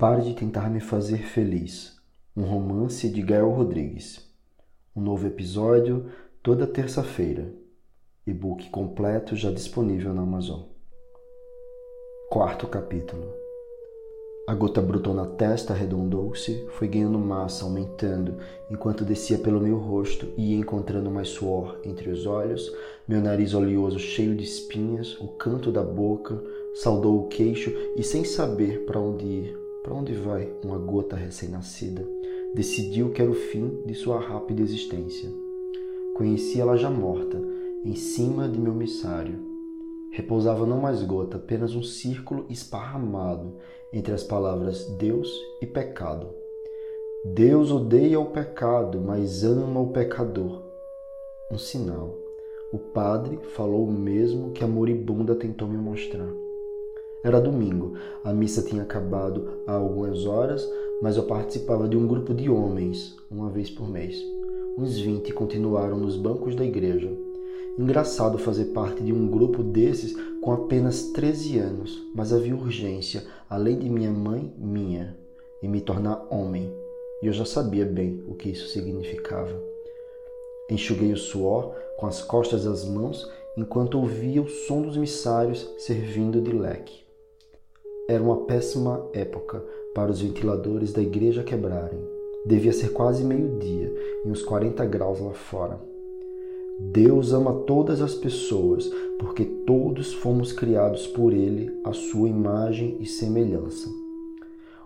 [0.00, 2.00] Pare de tentar me fazer feliz.
[2.34, 4.26] Um romance de Gael Rodrigues.
[4.96, 6.06] Um novo episódio
[6.42, 7.52] toda terça-feira.
[8.26, 10.62] E-book completo já disponível na Amazon.
[12.30, 13.30] Quarto capítulo.
[14.48, 18.38] A gota brotou na testa, arredondou-se, foi ganhando massa, aumentando,
[18.70, 22.74] enquanto descia pelo meu rosto e ia encontrando mais suor entre os olhos,
[23.06, 26.42] meu nariz oleoso cheio de espinhas, o canto da boca,
[26.74, 32.06] saudou o queixo e, sem saber para onde ir, para onde vai uma gota recém-nascida?
[32.54, 35.30] Decidiu que era o fim de sua rápida existência.
[36.14, 37.40] Conheci ela já morta,
[37.84, 39.38] em cima de meu missário.
[40.10, 43.54] Repousava não mais gota, apenas um círculo esparramado
[43.92, 45.30] entre as palavras Deus
[45.62, 46.28] e pecado.
[47.24, 50.62] Deus odeia o pecado, mas ama o pecador.
[51.50, 52.18] Um sinal.
[52.72, 56.28] O padre falou o mesmo que a moribunda tentou me mostrar.
[57.22, 57.94] Era domingo.
[58.24, 60.66] A missa tinha acabado há algumas horas,
[61.02, 64.16] mas eu participava de um grupo de homens, uma vez por mês.
[64.78, 67.10] Uns vinte continuaram nos bancos da igreja.
[67.78, 73.78] Engraçado fazer parte de um grupo desses com apenas 13 anos, mas havia urgência, além
[73.78, 75.16] de minha mãe, minha,
[75.62, 76.72] em me tornar homem.
[77.22, 79.54] E eu já sabia bem o que isso significava.
[80.70, 86.40] Enxuguei o suor com as costas das mãos enquanto ouvia o som dos missários servindo
[86.40, 87.09] de leque.
[88.10, 92.00] Era uma péssima época para os ventiladores da igreja quebrarem.
[92.44, 93.94] Devia ser quase meio-dia
[94.24, 95.80] e uns 40 graus lá fora.
[96.80, 103.06] Deus ama todas as pessoas, porque todos fomos criados por Ele, à sua imagem e
[103.06, 103.88] semelhança.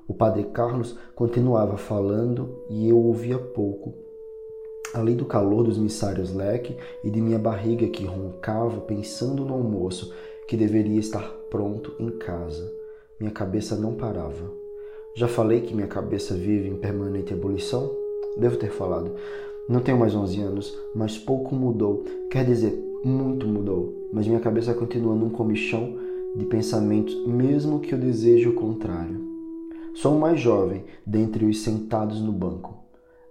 [0.06, 3.94] O padre Carlos continuava falando e eu ouvia pouco.
[4.92, 10.12] Além do calor dos missários leque e de minha barriga que roncava pensando no almoço
[10.46, 12.83] que deveria estar pronto em casa
[13.24, 14.52] minha cabeça não parava.
[15.16, 17.90] Já falei que minha cabeça vive em permanente ebulição?
[18.36, 19.12] Devo ter falado.
[19.66, 22.04] Não tenho mais 11 anos, mas pouco mudou.
[22.30, 24.10] Quer dizer, muito mudou.
[24.12, 25.96] Mas minha cabeça continua num comichão
[26.36, 29.18] de pensamentos, mesmo que eu deseje o contrário.
[29.94, 32.74] Sou o mais jovem dentre os sentados no banco.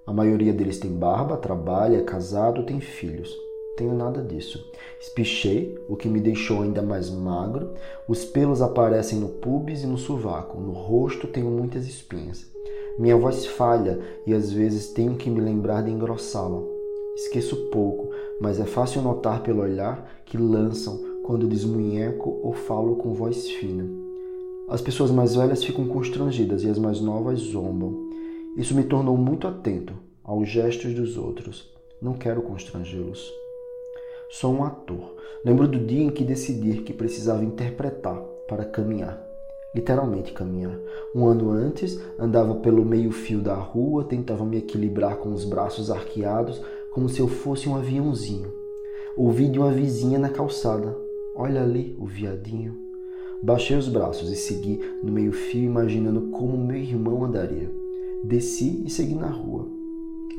[0.08, 3.32] A maioria deles tem barba, trabalha, é casado, tem filhos.
[3.76, 4.64] Tenho nada disso.
[5.02, 7.74] Espichei, o que me deixou ainda mais magro.
[8.08, 10.60] Os pelos aparecem no pubis e no sovaco.
[10.60, 12.46] No rosto tenho muitas espinhas.
[13.00, 16.62] Minha voz falha e às vezes tenho que me lembrar de engrossá-la.
[17.16, 23.14] Esqueço pouco, mas é fácil notar pelo olhar que lançam quando desmunheco ou falo com
[23.14, 23.90] voz fina.
[24.70, 28.10] As pessoas mais velhas ficam constrangidas e as mais novas zombam.
[28.56, 31.72] Isso me tornou muito atento aos gestos dos outros.
[32.02, 33.43] Não quero constrangê-los.
[34.34, 35.16] Sou um ator.
[35.46, 39.24] Lembro do dia em que decidi que precisava interpretar para caminhar.
[39.76, 40.76] Literalmente caminhar.
[41.14, 46.60] Um ano antes, andava pelo meio-fio da rua, tentava me equilibrar com os braços arqueados,
[46.92, 48.52] como se eu fosse um aviãozinho.
[49.16, 50.98] Ouvi de uma vizinha na calçada:
[51.36, 52.76] Olha ali o viadinho.
[53.44, 57.72] Baixei os braços e segui no meio-fio, imaginando como meu irmão andaria.
[58.24, 59.68] Desci e segui na rua.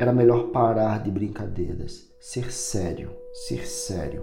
[0.00, 4.22] Era melhor parar de brincadeiras, ser sério, ser sério.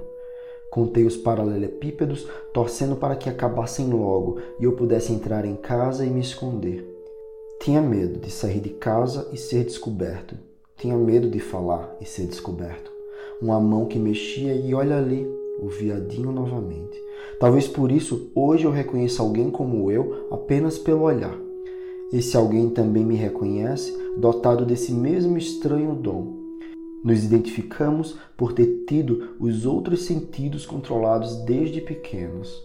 [0.71, 6.09] Contei os paralelepípedos, torcendo para que acabassem logo e eu pudesse entrar em casa e
[6.09, 6.87] me esconder.
[7.59, 10.35] Tinha medo de sair de casa e ser descoberto.
[10.77, 12.89] Tinha medo de falar e ser descoberto.
[13.41, 15.29] Uma mão que mexia e olha ali,
[15.59, 16.97] o viadinho novamente.
[17.37, 21.37] Talvez por isso hoje eu reconheça alguém como eu apenas pelo olhar.
[22.13, 26.40] Esse alguém também me reconhece, dotado desse mesmo estranho dom.
[27.03, 32.61] Nos identificamos por ter tido os outros sentidos controlados desde pequenos.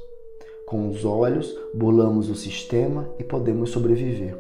[0.67, 4.37] Com os olhos, bolamos o sistema e podemos sobreviver.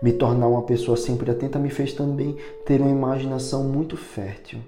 [0.00, 4.60] Me tornar uma pessoa sempre atenta me fez também ter uma imaginação muito fértil.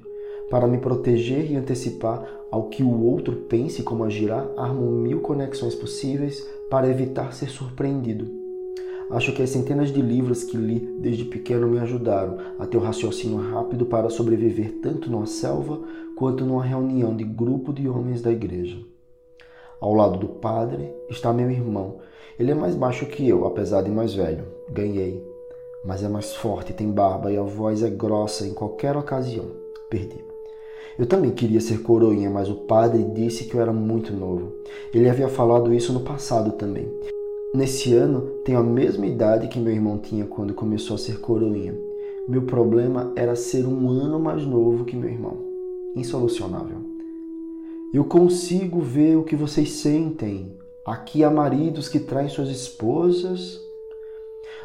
[0.50, 5.74] Para me proteger e antecipar ao que o outro pense como agirá, armo mil conexões
[5.74, 8.45] possíveis para evitar ser surpreendido.
[9.10, 12.80] Acho que as centenas de livros que li desde pequeno me ajudaram a ter o
[12.80, 15.80] um raciocínio rápido para sobreviver tanto numa selva
[16.16, 18.78] quanto numa reunião de grupo de homens da igreja.
[19.80, 21.98] Ao lado do padre está meu irmão.
[22.38, 24.44] Ele é mais baixo que eu, apesar de mais velho.
[24.70, 25.22] Ganhei.
[25.84, 29.46] Mas é mais forte, tem barba e a voz é grossa em qualquer ocasião.
[29.88, 30.24] Perdi.
[30.98, 34.52] Eu também queria ser coroinha, mas o padre disse que eu era muito novo.
[34.92, 36.88] Ele havia falado isso no passado também.
[37.54, 41.74] Nesse ano, tenho a mesma idade que meu irmão tinha quando começou a ser coroinha.
[42.28, 45.38] Meu problema era ser um ano mais novo que meu irmão.
[45.94, 46.78] Insolucionável.
[47.94, 50.54] Eu consigo ver o que vocês sentem.
[50.84, 53.58] Aqui há maridos que traem suas esposas.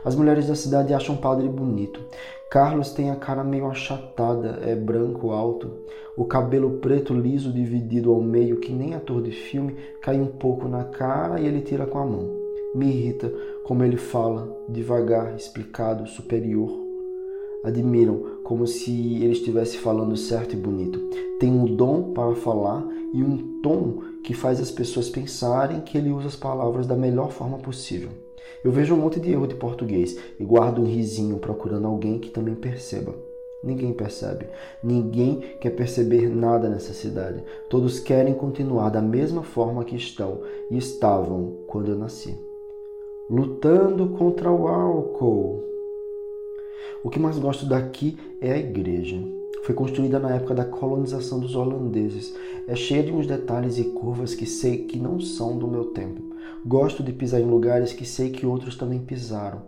[0.04, 2.02] As mulheres da cidade acham o padre bonito.
[2.50, 5.72] Carlos tem a cara meio achatada, é branco, alto.
[6.18, 10.68] O cabelo preto liso dividido ao meio, que nem ator de filme, cai um pouco
[10.68, 12.41] na cara e ele tira com a mão.
[12.74, 13.34] Me irrita
[13.66, 16.72] como ele fala, devagar, explicado, superior.
[17.66, 18.92] Admiram, como se
[19.22, 21.00] ele estivesse falando certo e bonito.
[21.38, 26.12] Tem um dom para falar e um tom que faz as pessoas pensarem que ele
[26.12, 28.10] usa as palavras da melhor forma possível.
[28.64, 32.30] Eu vejo um monte de erro de português e guardo um risinho procurando alguém que
[32.30, 33.14] também perceba.
[33.64, 34.48] Ninguém percebe.
[34.82, 37.44] Ninguém quer perceber nada nessa cidade.
[37.70, 40.40] Todos querem continuar da mesma forma que estão
[40.70, 42.51] e estavam quando eu nasci.
[43.34, 45.64] Lutando contra o álcool.
[47.02, 49.24] O que mais gosto daqui é a igreja.
[49.64, 52.36] Foi construída na época da colonização dos holandeses.
[52.68, 56.22] É cheia de uns detalhes e curvas que sei que não são do meu tempo.
[56.66, 59.62] Gosto de pisar em lugares que sei que outros também pisaram.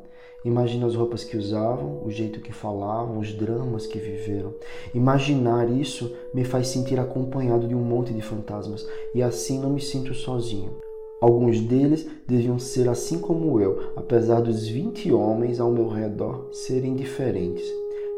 [0.44, 4.54] Imagino as roupas que usavam, o jeito que falavam, os dramas que viveram.
[4.94, 9.80] Imaginar isso me faz sentir acompanhado de um monte de fantasmas e assim não me
[9.80, 10.76] sinto sozinho.
[11.24, 16.96] Alguns deles deviam ser assim como eu, apesar dos 20 homens ao meu redor serem
[16.96, 17.64] diferentes.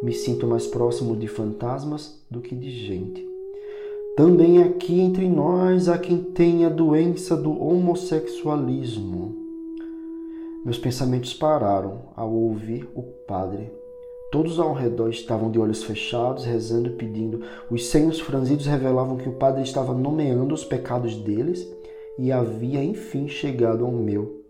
[0.01, 3.23] Me sinto mais próximo de fantasmas do que de gente.
[4.17, 9.35] Também aqui entre nós há quem tenha a doença do homossexualismo.
[10.65, 13.71] Meus pensamentos pararam ao ouvir o padre.
[14.31, 17.43] Todos ao redor estavam de olhos fechados, rezando e pedindo.
[17.69, 21.71] Os senhos franzidos revelavam que o padre estava nomeando os pecados deles
[22.17, 24.43] e havia enfim chegado ao meu.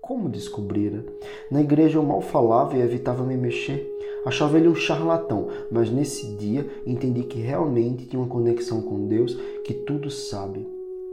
[0.00, 1.04] Como descobrira?
[1.50, 3.86] Na igreja eu mal falava e evitava me mexer.
[4.24, 9.34] Achava ele um charlatão, mas nesse dia entendi que realmente tinha uma conexão com Deus
[9.64, 10.66] que tudo sabe.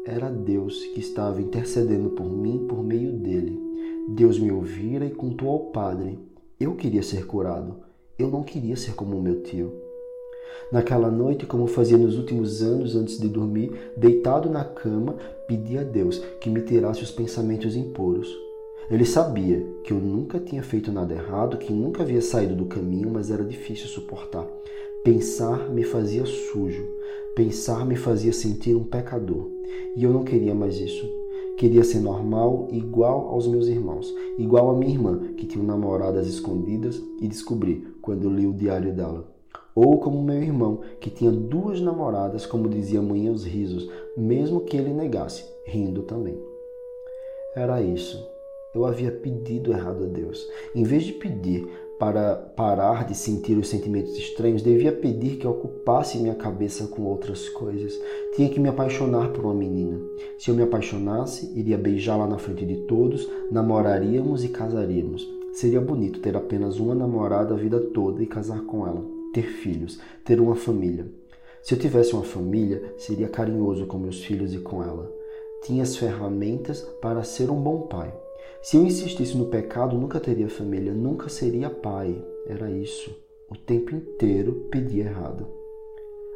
[0.05, 3.59] Era Deus que estava intercedendo por mim por meio dele.
[4.09, 6.19] Deus me ouvira e contou ao Padre.
[6.59, 7.77] Eu queria ser curado.
[8.17, 9.84] Eu não queria ser como meu tio.
[10.71, 15.15] Naquela noite, como fazia nos últimos anos antes de dormir, deitado na cama,
[15.47, 18.27] pedi a Deus que me tirasse os pensamentos impuros.
[18.89, 23.09] Ele sabia que eu nunca tinha feito nada errado, que nunca havia saído do caminho,
[23.11, 24.47] mas era difícil suportar.
[25.03, 26.83] Pensar me fazia sujo,
[27.35, 29.49] pensar me fazia sentir um pecador,
[29.95, 31.07] e eu não queria mais isso.
[31.57, 37.01] Queria ser normal, igual aos meus irmãos, igual a minha irmã, que tinha namoradas escondidas,
[37.21, 39.34] e descobri quando li o diário dela.
[39.75, 44.61] Ou como meu irmão, que tinha duas namoradas, como dizia a mãe aos risos, mesmo
[44.61, 46.39] que ele negasse, rindo também.
[47.55, 48.35] Era isso
[48.75, 50.47] eu havia pedido errado a Deus.
[50.75, 51.65] Em vez de pedir
[51.97, 57.47] para parar de sentir os sentimentos estranhos, devia pedir que ocupasse minha cabeça com outras
[57.47, 57.97] coisas.
[58.35, 59.97] Tinha que me apaixonar por uma menina.
[60.37, 65.25] Se eu me apaixonasse, iria beijá-la na frente de todos, namoraríamos e casaríamos.
[65.53, 69.01] Seria bonito ter apenas uma namorada a vida toda e casar com ela,
[69.35, 71.05] ter filhos, ter uma família.
[71.61, 75.11] Se eu tivesse uma família, seria carinhoso com meus filhos e com ela.
[75.61, 78.13] Tinha as ferramentas para ser um bom pai.
[78.61, 82.15] Se eu insistisse no pecado, nunca teria família, nunca seria pai.
[82.47, 83.13] Era isso.
[83.51, 85.45] O tempo inteiro pedia errado.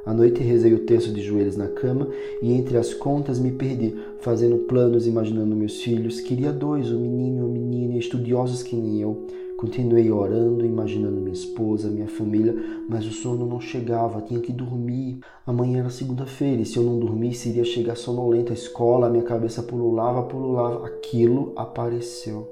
[0.05, 2.09] À noite rezei o texto de joelhos na cama
[2.41, 6.19] e entre as contas me perdi, fazendo planos, imaginando meus filhos.
[6.19, 9.25] Queria dois, um menino e uma menina, estudiosos que nem eu.
[9.59, 12.55] Continuei orando, imaginando minha esposa, minha família,
[12.87, 15.19] mas o sono não chegava, tinha que dormir.
[15.45, 19.61] Amanhã era segunda-feira e se eu não dormisse, iria chegar sonolento à escola, minha cabeça
[19.61, 20.87] pululava, pululava.
[20.87, 22.47] Aquilo apareceu.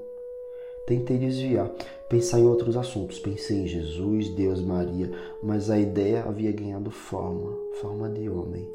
[0.86, 1.72] Tentei desviar,
[2.10, 3.20] pensar em outros assuntos.
[3.20, 5.10] Pensei em Jesus, Deus, Maria,
[5.42, 8.68] mas a ideia havia ganhado forma, forma de homem.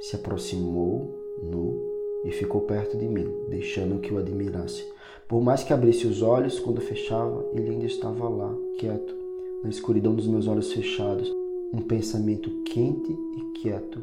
[0.00, 1.80] Se aproximou, nu,
[2.24, 4.84] e ficou perto de mim, deixando que o admirasse.
[5.32, 9.16] Por mais que abrisse os olhos, quando fechava, ele ainda estava lá, quieto,
[9.64, 11.32] na escuridão dos meus olhos fechados,
[11.72, 14.02] um pensamento quente e quieto.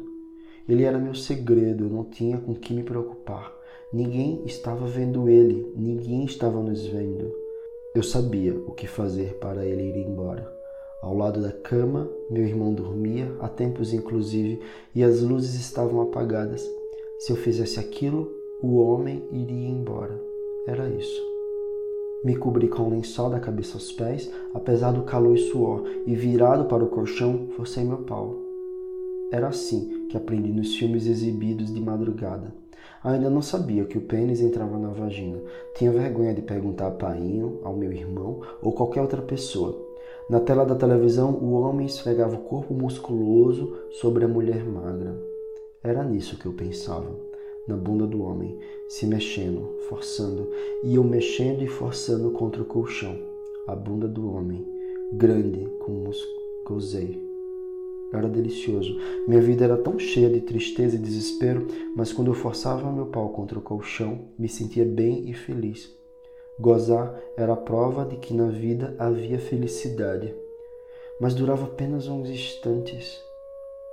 [0.68, 3.54] Ele era meu segredo, eu não tinha com que me preocupar.
[3.92, 7.32] Ninguém estava vendo ele, ninguém estava nos vendo.
[7.94, 10.52] Eu sabia o que fazer para ele ir embora.
[11.00, 14.60] Ao lado da cama, meu irmão dormia, há tempos inclusive,
[14.92, 16.68] e as luzes estavam apagadas.
[17.20, 18.28] Se eu fizesse aquilo,
[18.60, 20.29] o homem iria embora.
[20.66, 21.22] Era isso.
[22.22, 26.14] Me cobri com um lençol da cabeça aos pés, apesar do calor e suor, e
[26.14, 28.36] virado para o colchão, forcei meu pau.
[29.32, 32.52] Era assim que aprendi nos filmes exibidos de madrugada.
[33.02, 35.40] Ainda não sabia que o pênis entrava na vagina.
[35.74, 39.74] Tinha vergonha de perguntar a Painho, ao meu irmão ou qualquer outra pessoa.
[40.28, 45.18] Na tela da televisão, o homem esfregava o corpo musculoso sobre a mulher magra.
[45.82, 47.29] Era nisso que eu pensava
[47.66, 50.48] na bunda do homem, se mexendo, forçando,
[50.82, 53.16] e eu mexendo e forçando contra o colchão.
[53.66, 54.66] a bunda do homem,
[55.12, 56.10] grande como
[56.66, 57.20] gozei.
[58.12, 58.98] Era delicioso.
[59.28, 63.28] Minha vida era tão cheia de tristeza e desespero, mas quando eu forçava meu pau
[63.28, 65.88] contra o colchão, me sentia bem e feliz.
[66.58, 70.34] Gozar era a prova de que na vida havia felicidade,
[71.20, 73.22] mas durava apenas uns instantes.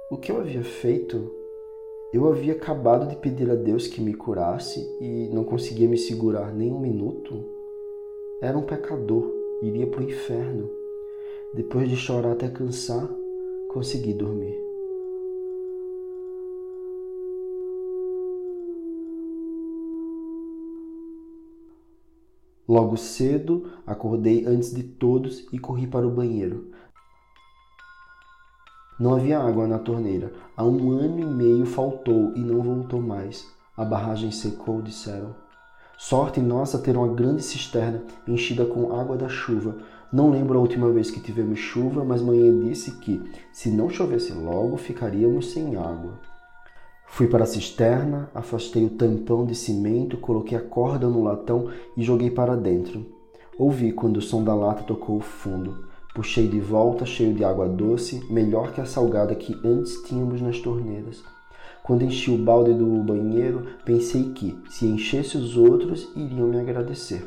[0.10, 1.32] O que eu havia feito?
[2.14, 6.54] Eu havia acabado de pedir a Deus que me curasse e não conseguia me segurar
[6.54, 7.44] nem um minuto.
[8.42, 9.30] Era um pecador,
[9.62, 10.70] iria para o inferno.
[11.54, 13.10] Depois de chorar até cansar,
[13.68, 14.56] consegui dormir.
[22.66, 26.72] Logo cedo, acordei antes de todos e corri para o banheiro.
[29.00, 30.32] Não havia água na torneira.
[30.56, 33.46] Há um ano e meio faltou e não voltou mais.
[33.76, 35.36] A barragem secou, disseram.
[35.98, 39.78] Sorte nossa ter uma grande cisterna enchida com água da chuva,
[40.12, 44.32] não lembro a última vez que tivemos chuva, mas manhã disse que, se não chovesse
[44.32, 46.14] logo, ficaríamos sem água.
[47.06, 52.04] Fui para a cisterna, afastei o tampão de cimento, coloquei a corda no latão e
[52.04, 53.06] joguei para dentro.
[53.58, 55.86] Ouvi quando o som da lata tocou o fundo.
[56.18, 60.60] Puxei de volta, cheio de água doce, melhor que a salgada que antes tínhamos nas
[60.60, 61.24] torneiras.
[61.84, 67.24] Quando enchi o balde do banheiro, pensei que, se enchesse os outros, iriam me agradecer.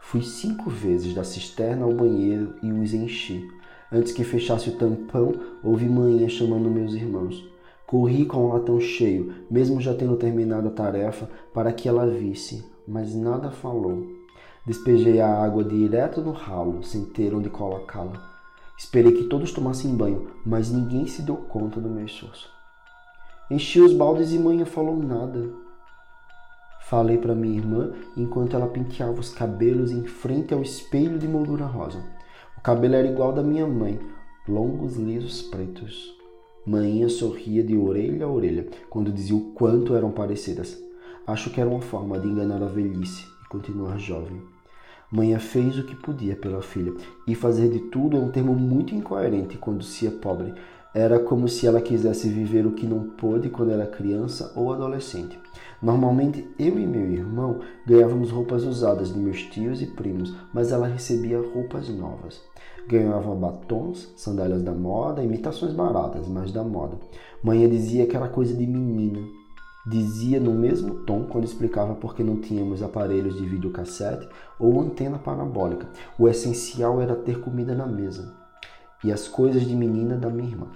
[0.00, 3.46] Fui cinco vezes da cisterna ao banheiro e os enchi.
[3.92, 7.46] Antes que fechasse o tampão, ouvi manhã chamando meus irmãos.
[7.86, 12.64] Corri com o latão cheio, mesmo já tendo terminado a tarefa, para que ela visse,
[12.88, 14.23] mas nada falou.
[14.66, 18.34] Despejei a água direto no ralo, sem ter onde colocá-la.
[18.78, 22.48] Esperei que todos tomassem banho, mas ninguém se deu conta do meu esforço.
[23.50, 25.50] Enchi os baldes e manhã falou nada.
[26.88, 31.66] Falei para minha irmã enquanto ela penteava os cabelos em frente ao espelho de moldura
[31.66, 32.02] rosa.
[32.56, 34.00] O cabelo era igual da minha mãe,
[34.48, 36.14] longos, lisos, pretos.
[36.66, 40.82] Manhã sorria de orelha a orelha quando dizia o quanto eram parecidas.
[41.26, 44.53] Acho que era uma forma de enganar a velhice e continuar jovem.
[45.10, 46.92] Manhã fez o que podia pela filha,
[47.26, 50.54] e fazer de tudo é um termo muito incoerente quando se é pobre.
[50.94, 55.38] Era como se ela quisesse viver o que não pôde quando era criança ou adolescente.
[55.82, 60.86] Normalmente eu e meu irmão ganhávamos roupas usadas de meus tios e primos, mas ela
[60.86, 62.40] recebia roupas novas.
[62.86, 66.96] Ganhava batons, sandálias da moda, imitações baratas, mas da moda.
[67.42, 69.20] Manhã dizia que era coisa de menina.
[69.86, 74.26] Dizia no mesmo tom quando explicava por que não tínhamos aparelhos de videocassete
[74.58, 75.86] ou antena parabólica.
[76.18, 78.34] O essencial era ter comida na mesa.
[79.04, 80.68] E as coisas de menina da minha irmã.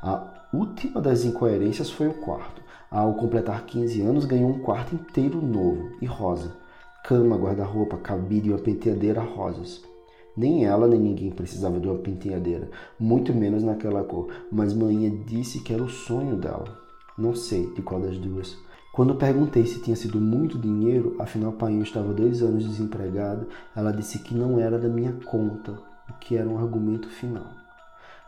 [0.00, 2.62] A última das incoerências foi o quarto.
[2.88, 6.56] Ao completar 15 anos, ganhou um quarto inteiro novo e rosa.
[7.02, 9.82] Cama, guarda-roupa, cabide e uma penteadeira rosas.
[10.36, 15.60] Nem ela nem ninguém precisava de uma penteadeira, muito menos naquela cor, mas manhã disse
[15.60, 16.81] que era o sonho dela.
[17.16, 18.56] Não sei de qual das duas.
[18.92, 24.18] Quando perguntei se tinha sido muito dinheiro, afinal Painho estava dois anos desempregado, ela disse
[24.18, 25.78] que não era da minha conta,
[26.10, 27.46] o que era um argumento final.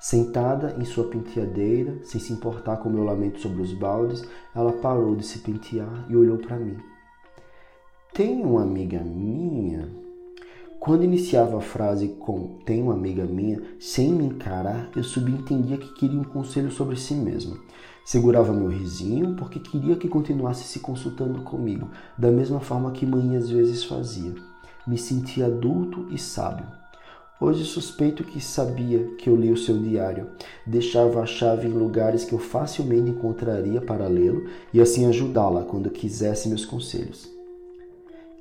[0.01, 5.15] Sentada em sua penteadeira, sem se importar com meu lamento sobre os baldes, ela parou
[5.15, 6.79] de se pentear e olhou para mim.
[8.13, 9.89] Tem uma amiga minha?
[10.79, 15.95] Quando iniciava a frase com tem uma amiga minha, sem me encarar, eu subentendia que
[15.95, 17.57] queria um conselho sobre si mesma.
[18.05, 23.35] Segurava meu risinho porque queria que continuasse se consultando comigo, da mesma forma que mãe
[23.35, 24.35] às vezes fazia.
[24.87, 26.67] Me sentia adulto e sábio.
[27.41, 30.29] Hoje suspeito que sabia que eu li o seu diário.
[30.67, 35.91] Deixava a chave em lugares que eu facilmente encontraria para lê-lo e assim ajudá-la quando
[35.91, 37.29] quisesse meus conselhos.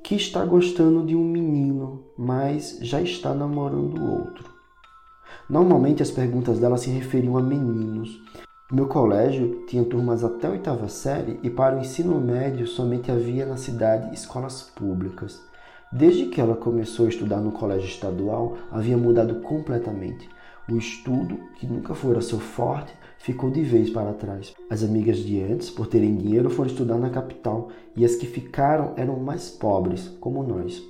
[0.02, 4.44] Que está gostando de um menino, mas já está namorando outro.
[5.48, 8.22] Normalmente as perguntas dela se referiam a meninos.
[8.72, 13.44] Meu colégio tinha turmas até a oitava série e para o ensino médio somente havia
[13.44, 15.38] na cidade escolas públicas.
[15.92, 20.30] Desde que ela começou a estudar no colégio estadual, havia mudado completamente.
[20.66, 24.54] O estudo, que nunca fora seu forte, ficou de vez para trás.
[24.70, 28.94] As amigas de antes, por terem dinheiro, foram estudar na capital, e as que ficaram
[28.96, 30.82] eram mais pobres, como nós.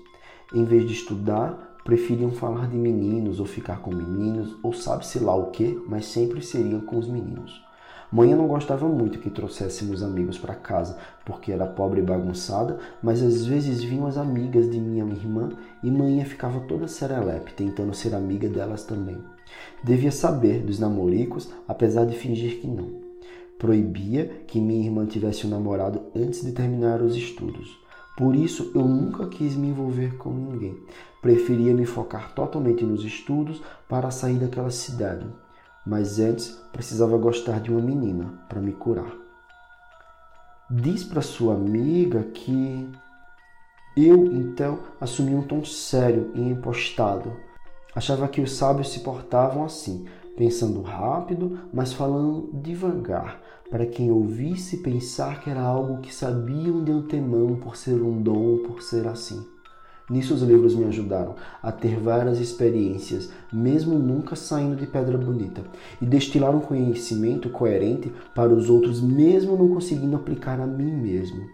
[0.54, 5.34] Em vez de estudar, preferiam falar de meninos ou ficar com meninos, ou sabe-se lá
[5.34, 7.62] o que, mas sempre seriam com os meninos.
[8.10, 13.20] Mãe não gostava muito que trouxéssemos amigos para casa, porque era pobre e bagunçada, mas
[13.22, 15.50] às vezes vinham as amigas de minha irmã
[15.82, 19.18] e mãe ficava toda serelepe, tentando ser amiga delas também.
[19.82, 23.02] Devia saber dos namoricos, apesar de fingir que não.
[23.58, 27.83] Proibia que minha irmã tivesse um namorado antes de terminar os estudos.
[28.16, 30.78] Por isso eu nunca quis me envolver com ninguém.
[31.20, 35.26] Preferia me focar totalmente nos estudos para sair daquela cidade.
[35.84, 39.12] Mas antes precisava gostar de uma menina para me curar.
[40.70, 42.88] Diz para sua amiga que
[43.96, 47.36] eu então assumi um tom sério e impostado.
[47.94, 50.06] Achava que os sábios se portavam assim,
[50.36, 56.92] pensando rápido, mas falando devagar, para quem ouvisse pensar que era algo que sabiam de
[56.92, 59.44] antemão por ser um dom, por ser assim.
[60.10, 65.64] Nisso os livros me ajudaram a ter várias experiências, mesmo nunca saindo de pedra bonita,
[66.00, 71.48] e destilar um conhecimento coerente para os outros, mesmo não conseguindo aplicar a mim mesmo.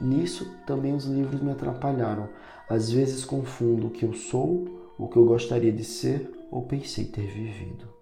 [0.00, 2.28] Nisso também os livros me atrapalharam.
[2.68, 7.06] Às vezes confundo o que eu sou, o que eu gostaria de ser ou pensei
[7.06, 7.97] ter vivido.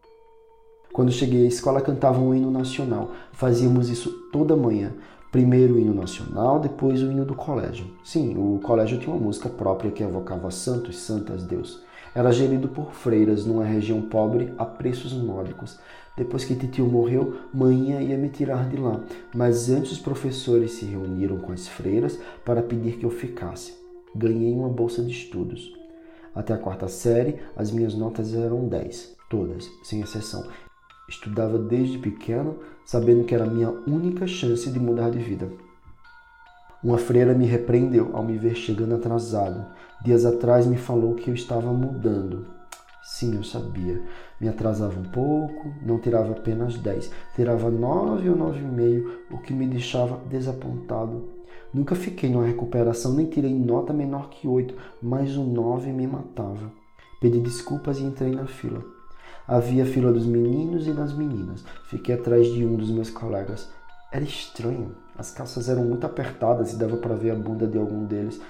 [0.96, 3.10] Quando cheguei à escola, cantava um hino nacional.
[3.30, 4.94] Fazíamos isso toda manhã.
[5.30, 7.84] Primeiro o hino nacional, depois o hino do colégio.
[8.02, 11.82] Sim, o colégio tinha uma música própria que evocava santos, santas, Deus.
[12.14, 15.78] Era gerido por freiras numa região pobre a preços módicos.
[16.16, 18.98] Depois que titio morreu, manhã ia me tirar de lá,
[19.34, 23.74] mas antes os professores se reuniram com as freiras para pedir que eu ficasse.
[24.14, 25.74] Ganhei uma bolsa de estudos.
[26.34, 30.42] Até a quarta série, as minhas notas eram 10, todas, sem exceção.
[31.08, 35.48] Estudava desde pequeno, sabendo que era minha única chance de mudar de vida.
[36.82, 39.66] Uma freira me repreendeu ao me ver chegando atrasado.
[40.04, 42.46] Dias atrás me falou que eu estava mudando.
[43.02, 44.02] Sim, eu sabia.
[44.40, 49.66] Me atrasava um pouco, não tirava apenas 10, tirava 9 ou 9,5, o que me
[49.66, 51.28] deixava desapontado.
[51.72, 56.72] Nunca fiquei numa recuperação, nem tirei nota menor que 8, mas o 9 me matava.
[57.20, 58.95] Pedi desculpas e entrei na fila.
[59.48, 61.64] Havia fila dos meninos e das meninas.
[61.84, 63.68] Fiquei atrás de um dos meus colegas.
[64.10, 64.96] Era estranho.
[65.16, 68.40] As calças eram muito apertadas e dava para ver a bunda de algum deles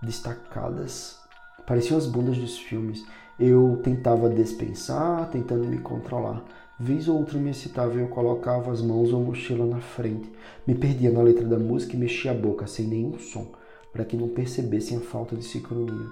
[0.00, 1.18] destacadas.
[1.66, 3.04] Pareciam as bundas dos filmes.
[3.40, 6.44] Eu tentava dispensar, tentando me controlar.
[6.78, 10.30] Vez ou outra me excitava e eu colocava as mãos ou mochila na frente.
[10.64, 13.50] Me perdia na letra da música e mexia a boca sem nenhum som,
[13.92, 16.06] para que não percebessem a falta de sincronia.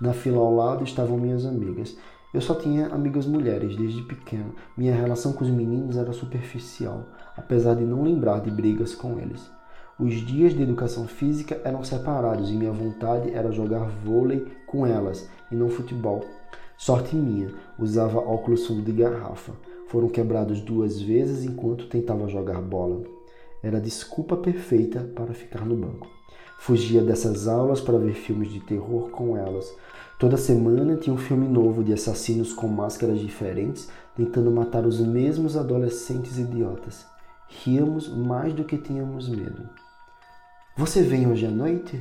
[0.00, 1.96] Na fila ao lado estavam minhas amigas.
[2.32, 4.54] Eu só tinha amigas mulheres desde pequeno.
[4.74, 7.04] Minha relação com os meninos era superficial,
[7.36, 9.50] apesar de não lembrar de brigas com eles.
[10.00, 15.28] Os dias de educação física eram separados e minha vontade era jogar vôlei com elas
[15.50, 16.24] e não futebol.
[16.78, 19.52] Sorte minha, usava óculos fundo de garrafa.
[19.88, 23.02] Foram quebrados duas vezes enquanto tentava jogar bola.
[23.62, 26.08] Era a desculpa perfeita para ficar no banco.
[26.58, 29.76] Fugia dessas aulas para ver filmes de terror com elas,
[30.22, 35.56] Toda semana tinha um filme novo de assassinos com máscaras diferentes tentando matar os mesmos
[35.56, 37.04] adolescentes idiotas.
[37.64, 39.68] Ríamos mais do que tínhamos medo.
[40.76, 42.00] Você vem hoje à noite?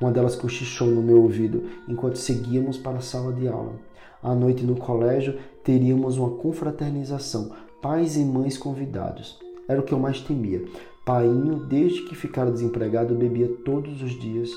[0.00, 3.74] Uma delas cochichou no meu ouvido enquanto seguíamos para a sala de aula.
[4.22, 7.50] À noite no colégio teríamos uma confraternização,
[7.82, 9.40] pais e mães convidados.
[9.66, 10.64] Era o que eu mais temia.
[11.04, 14.48] Painho, desde que ficara desempregado, bebia todos os dias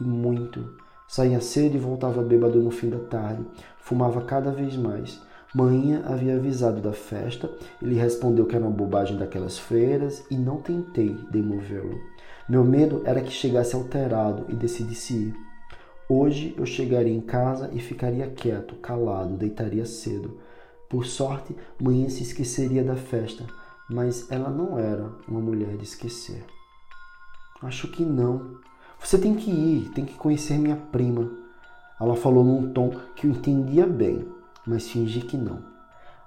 [0.00, 0.86] e muito.
[1.08, 3.42] Saía cedo e voltava bêbado no fim da tarde.
[3.78, 5.18] Fumava cada vez mais.
[5.54, 10.60] Manhã havia avisado da festa, ele respondeu que era uma bobagem daquelas freiras e não
[10.60, 11.98] tentei demovê-lo.
[12.46, 15.34] Meu medo era que chegasse alterado e decidisse ir.
[16.06, 20.38] Hoje eu chegaria em casa e ficaria quieto, calado, deitaria cedo.
[20.88, 23.44] Por sorte, manhã se esqueceria da festa,
[23.88, 26.44] mas ela não era uma mulher de esquecer.
[27.62, 28.58] Acho que não,
[29.00, 31.30] você tem que ir, tem que conhecer minha prima.
[32.00, 34.26] Ela falou num tom que eu entendia bem,
[34.66, 35.78] mas fingi que não.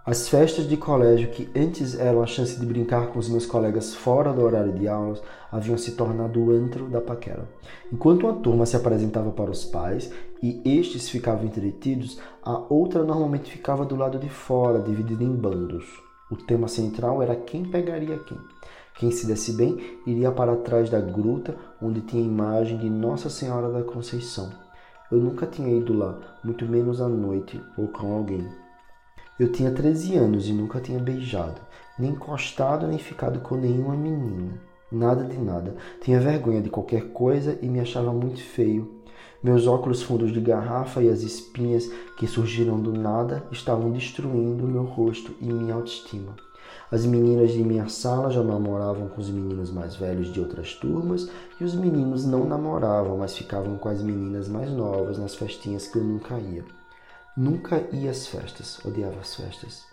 [0.03, 3.93] As festas de colégio, que antes eram a chance de brincar com os meus colegas
[3.93, 7.47] fora do horário de aulas, haviam se tornado o antro da paquera.
[7.93, 13.51] Enquanto uma turma se apresentava para os pais e estes ficavam entretidos, a outra normalmente
[13.51, 15.85] ficava do lado de fora, dividida em bandos.
[16.31, 18.39] O tema central era quem pegaria quem.
[18.95, 23.29] Quem se desse bem iria para trás da gruta onde tinha a imagem de Nossa
[23.29, 24.51] Senhora da Conceição.
[25.11, 28.47] Eu nunca tinha ido lá, muito menos à noite ou com alguém.
[29.39, 31.59] Eu tinha 13 anos e nunca tinha beijado,
[31.97, 34.53] nem encostado nem ficado com nenhuma menina.
[34.91, 35.75] Nada de nada.
[36.01, 39.01] Tinha vergonha de qualquer coisa e me achava muito feio.
[39.41, 44.83] Meus óculos fundos de garrafa e as espinhas que surgiram do nada estavam destruindo meu
[44.83, 46.35] rosto e minha autoestima.
[46.91, 51.29] As meninas de minha sala já namoravam com os meninos mais velhos de outras turmas
[51.57, 55.97] e os meninos não namoravam, mas ficavam com as meninas mais novas nas festinhas que
[55.97, 56.65] eu nunca ia.
[57.37, 59.85] Nunca ia às festas, odiava as festas.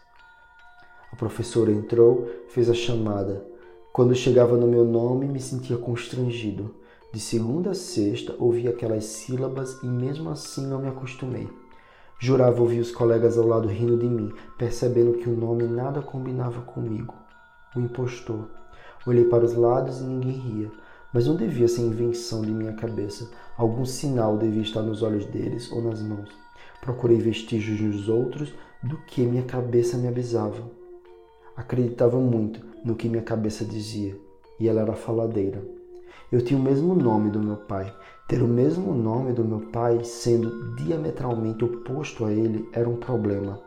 [1.13, 3.47] A professora entrou, fez a chamada.
[3.93, 6.75] Quando chegava no meu nome, me sentia constrangido.
[7.13, 11.49] De segunda a sexta ouvi aquelas sílabas e mesmo assim não me acostumei.
[12.21, 16.63] Jurava ouvir os colegas ao lado rindo de mim, percebendo que o nome nada combinava
[16.63, 17.15] comigo.
[17.77, 18.49] O impostor.
[19.07, 20.73] Olhei para os lados e ninguém ria.
[21.15, 23.31] Mas não devia ser invenção de minha cabeça.
[23.57, 26.29] Algum sinal devia estar nos olhos deles ou nas mãos.
[26.81, 28.53] Procurei vestígios nos outros
[28.83, 30.69] do que minha cabeça me avisava.
[31.57, 34.19] Acreditava muito no que minha cabeça dizia,
[34.59, 35.78] e ela era faladeira.
[36.31, 37.95] Eu tinha o mesmo nome do meu pai.
[38.27, 43.59] Ter o mesmo nome do meu pai, sendo diametralmente oposto a ele, era um problema.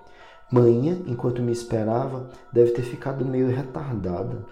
[0.52, 4.46] Manhã, enquanto me esperava, deve ter ficado meio retardada.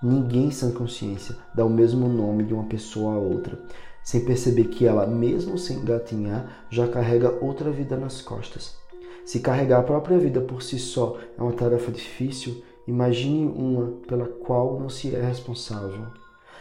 [0.00, 3.58] Ninguém sem consciência dá o mesmo nome de uma pessoa a outra,
[4.04, 8.76] sem perceber que ela, mesmo sem gatinhar, já carrega outra vida nas costas.
[9.24, 14.26] Se carregar a própria vida por si só é uma tarefa difícil, imagine uma pela
[14.26, 16.06] qual não se é responsável.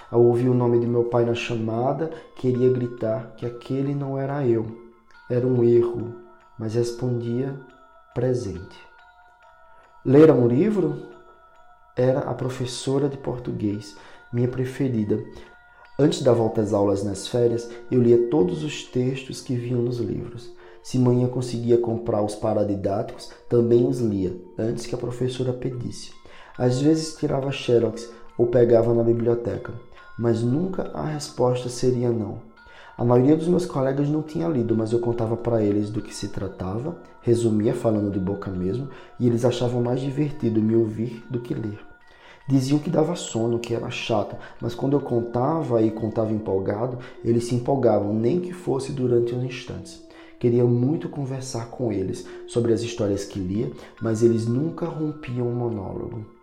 [0.09, 4.45] Ao ouvir o nome de meu pai na chamada, queria gritar que aquele não era
[4.45, 4.65] eu.
[5.29, 6.15] Era um erro,
[6.57, 7.59] mas respondia
[8.13, 8.77] presente.
[10.05, 11.17] Ler um livro?
[11.97, 13.97] era a professora de português,
[14.31, 15.19] minha preferida.
[15.99, 19.97] Antes da volta às aulas nas férias, eu lia todos os textos que vinham nos
[19.97, 20.53] livros.
[20.83, 26.11] Se manhã conseguia comprar os paradidáticos, também os lia, antes que a professora pedisse.
[26.55, 29.73] Às vezes tirava xerox ou pegava na biblioteca,
[30.17, 32.39] mas nunca a resposta seria não.
[32.97, 36.15] A maioria dos meus colegas não tinha lido, mas eu contava para eles do que
[36.15, 41.39] se tratava, resumia falando de boca mesmo, e eles achavam mais divertido me ouvir do
[41.39, 41.79] que ler.
[42.47, 47.43] Diziam que dava sono, que era chato, mas quando eu contava e contava empolgado, eles
[47.43, 50.01] se empolgavam, nem que fosse durante uns instantes.
[50.39, 55.55] Queria muito conversar com eles sobre as histórias que lia, mas eles nunca rompiam um
[55.55, 56.36] monólogo.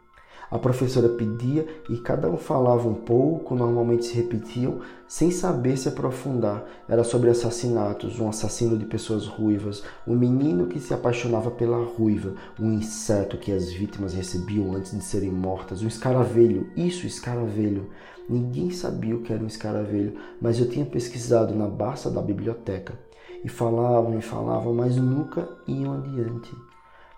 [0.50, 5.88] A professora pedia e cada um falava um pouco, normalmente se repetiam, sem saber se
[5.88, 6.64] aprofundar.
[6.88, 12.34] Era sobre assassinatos, um assassino de pessoas ruivas, um menino que se apaixonava pela ruiva,
[12.58, 17.90] um inseto que as vítimas recebiam antes de serem mortas, um escaravelho, isso, escaravelho.
[18.28, 22.98] Ninguém sabia o que era um escaravelho, mas eu tinha pesquisado na basta da biblioteca.
[23.44, 26.50] E falavam e falavam, mas nunca iam adiante.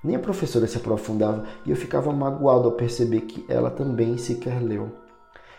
[0.06, 4.62] Nem a professora se aprofundava e eu ficava magoado ao perceber que ela também sequer
[4.62, 4.92] leu.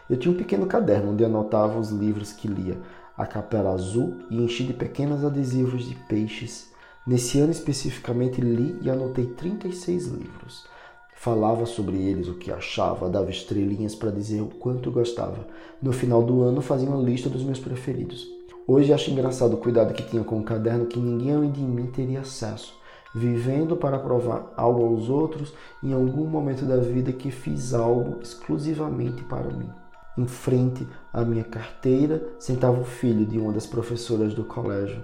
[0.10, 2.80] Eu tinha um pequeno caderno onde anotava os livros que lia.
[3.18, 6.72] A capa era azul e enchi de pequenos adesivos de peixes.
[7.06, 10.66] Nesse ano especificamente li e anotei 36 livros.
[11.14, 15.46] Falava sobre eles, o que achava, dava estrelinhas para dizer o quanto gostava.
[15.82, 18.26] No final do ano fazia uma lista dos meus preferidos.
[18.66, 21.88] Hoje acho engraçado o cuidado que tinha com o caderno que ninguém além de mim
[21.88, 22.77] teria acesso
[23.13, 29.24] vivendo para provar algo aos outros em algum momento da vida que fiz algo exclusivamente
[29.24, 29.70] para mim.
[30.17, 35.04] Em frente à minha carteira sentava o filho de uma das professoras do colégio.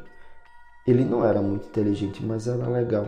[0.85, 3.05] Ele não era muito inteligente, mas era legal.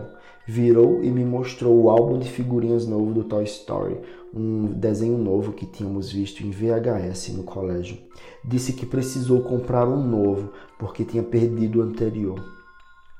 [0.47, 3.99] Virou e me mostrou o álbum de figurinhas novo do Toy Story,
[4.33, 7.97] um desenho novo que tínhamos visto em VHS no colégio.
[8.43, 12.39] Disse que precisou comprar um novo porque tinha perdido o anterior.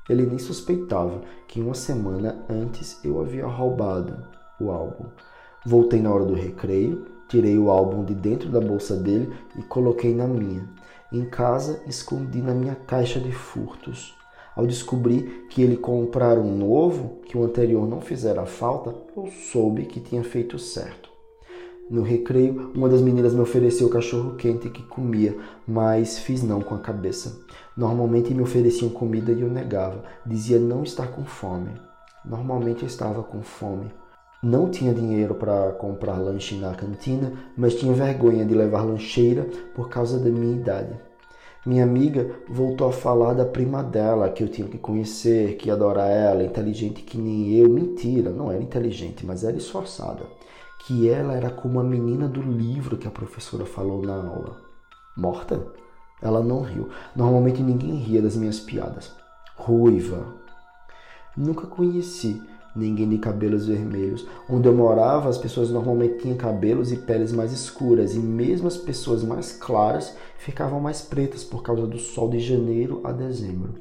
[0.08, 4.16] Ele nem suspeitava que uma semana antes eu havia roubado
[4.60, 5.06] o álbum.
[5.64, 10.14] Voltei na hora do recreio, tirei o álbum de dentro da bolsa dele e coloquei
[10.14, 10.68] na minha.
[11.12, 14.16] Em casa, escondi na minha caixa de furtos.
[14.54, 19.84] Ao descobrir que ele comprara um novo, que o anterior não fizera falta, eu soube
[19.86, 21.15] que tinha feito certo.
[21.88, 26.74] No recreio, uma das meninas me ofereceu cachorro quente que comia, mas fiz não com
[26.74, 27.38] a cabeça.
[27.76, 30.02] Normalmente me ofereciam comida e eu negava.
[30.26, 31.70] Dizia não estar com fome.
[32.24, 33.88] Normalmente eu estava com fome.
[34.42, 39.88] Não tinha dinheiro para comprar lanche na cantina, mas tinha vergonha de levar lancheira por
[39.88, 40.98] causa da minha idade.
[41.64, 46.08] Minha amiga voltou a falar da prima dela, que eu tinha que conhecer, que adora
[46.08, 47.70] ela, inteligente que nem eu.
[47.70, 50.24] Mentira, não era inteligente, mas era esforçada
[50.86, 54.56] que ela era como a menina do livro que a professora falou na aula.
[55.16, 55.66] Morta?
[56.22, 56.88] Ela não riu.
[57.14, 59.12] Normalmente ninguém ria das minhas piadas.
[59.56, 60.24] Ruiva.
[61.36, 62.40] Nunca conheci
[62.76, 64.28] ninguém de cabelos vermelhos.
[64.48, 68.76] Onde eu morava, as pessoas normalmente tinham cabelos e peles mais escuras, e mesmo as
[68.76, 73.74] pessoas mais claras ficavam mais pretas por causa do sol de janeiro a dezembro.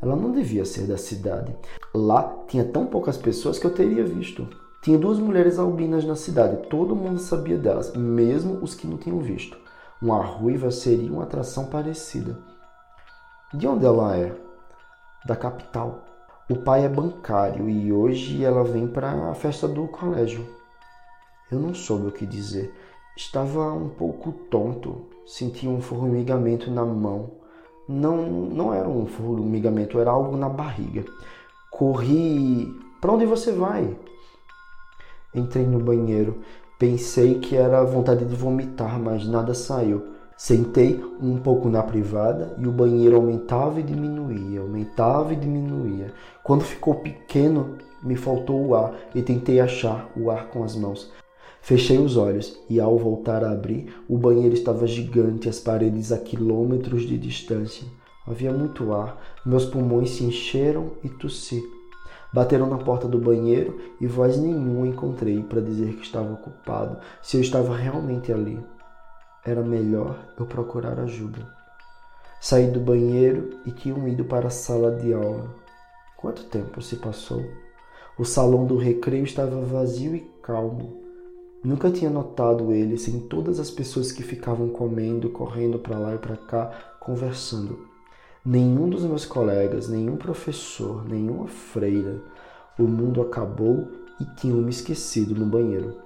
[0.00, 1.56] Ela não devia ser da cidade.
[1.92, 4.46] Lá tinha tão poucas pessoas que eu teria visto.
[4.86, 9.18] Tinha duas mulheres albinas na cidade, todo mundo sabia delas, mesmo os que não tinham
[9.18, 9.58] visto.
[10.00, 12.38] Uma ruiva seria uma atração parecida.
[13.52, 14.32] De onde ela é?
[15.26, 16.04] Da capital.
[16.48, 20.46] O pai é bancário e hoje ela vem para a festa do colégio.
[21.50, 22.72] Eu não soube o que dizer.
[23.16, 27.32] Estava um pouco tonto, senti um formigamento na mão.
[27.88, 31.04] Não, não era um formigamento, era algo na barriga.
[31.72, 32.72] Corri.
[33.00, 33.98] Para onde você vai?
[35.36, 36.40] Entrei no banheiro.
[36.78, 40.16] Pensei que era vontade de vomitar, mas nada saiu.
[40.36, 46.12] Sentei um pouco na privada e o banheiro aumentava e diminuía, aumentava e diminuía.
[46.42, 51.10] Quando ficou pequeno, me faltou o ar e tentei achar o ar com as mãos.
[51.62, 56.18] Fechei os olhos e, ao voltar a abrir, o banheiro estava gigante, as paredes a
[56.18, 57.86] quilômetros de distância.
[58.26, 61.62] Havia muito ar, meus pulmões se encheram e tossi.
[62.36, 67.38] Bateram na porta do banheiro e voz nenhuma encontrei para dizer que estava ocupado, se
[67.38, 68.62] eu estava realmente ali.
[69.42, 71.50] Era melhor eu procurar ajuda.
[72.38, 75.48] Saí do banheiro e tinham ido para a sala de aula.
[76.18, 77.42] Quanto tempo se passou?
[78.18, 81.02] O salão do recreio estava vazio e calmo.
[81.64, 86.18] Nunca tinha notado ele sem todas as pessoas que ficavam comendo, correndo para lá e
[86.18, 87.95] para cá, conversando.
[88.48, 92.22] Nenhum dos meus colegas, nenhum professor, nenhuma freira.
[92.78, 93.88] O mundo acabou
[94.20, 95.96] e tinham me esquecido no banheiro.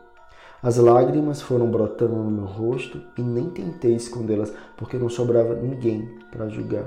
[0.63, 6.19] As lágrimas foram brotando no meu rosto e nem tentei escondê-las porque não sobrava ninguém
[6.31, 6.87] para julgar.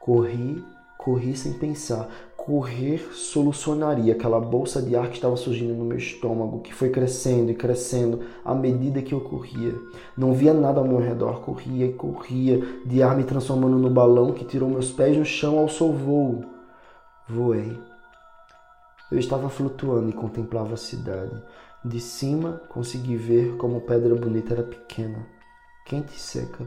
[0.00, 0.64] Corri,
[0.98, 2.08] corri sem pensar,
[2.46, 7.50] correr solucionaria aquela bolsa de ar que estava surgindo no meu estômago, que foi crescendo
[7.50, 9.74] e crescendo à medida que eu corria.
[10.16, 14.32] Não via nada ao meu redor, corria e corria, de ar me transformando no balão
[14.32, 16.44] que tirou meus pés no chão ao seu voo.
[17.28, 17.76] Voei.
[19.10, 21.42] Eu estava flutuando e contemplava a cidade.
[21.84, 25.26] De cima consegui ver como a pedra bonita era pequena,
[25.84, 26.64] quente e seca.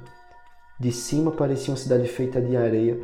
[0.77, 3.01] De cima parecia uma cidade feita de areia,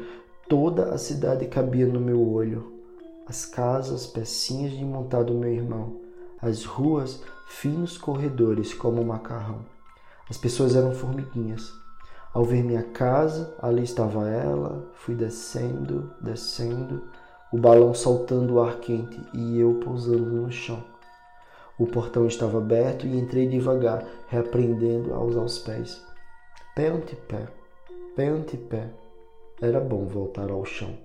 [0.47, 2.71] Toda a cidade cabia no meu olho.
[3.25, 5.99] As casas, pecinhas de montar do meu irmão.
[6.39, 9.65] As ruas, finos corredores como um macarrão.
[10.29, 11.73] As pessoas eram formiguinhas.
[12.31, 17.01] Ao ver minha casa, ali estava ela, fui descendo, descendo,
[17.51, 20.83] o balão soltando o ar quente e eu pousando no chão.
[21.79, 25.99] O portão estava aberto e entrei devagar, reaprendendo a usar os pés.
[26.75, 27.47] Pé ante pé,
[28.15, 29.04] pé ante pé.
[29.61, 30.97] Era bom voltar ao chão.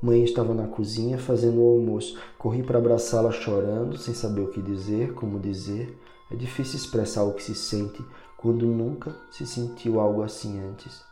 [0.00, 2.18] Mãe estava na cozinha fazendo o almoço.
[2.38, 5.94] Corri para abraçá-la chorando, sem saber o que dizer, como dizer.
[6.30, 8.02] É difícil expressar o que se sente
[8.38, 11.04] quando nunca se sentiu algo assim antes.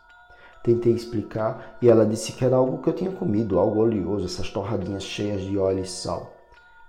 [0.65, 4.49] Tentei explicar e ela disse que era algo que eu tinha comido, algo oleoso, essas
[4.49, 6.35] torradinhas cheias de óleo e sal.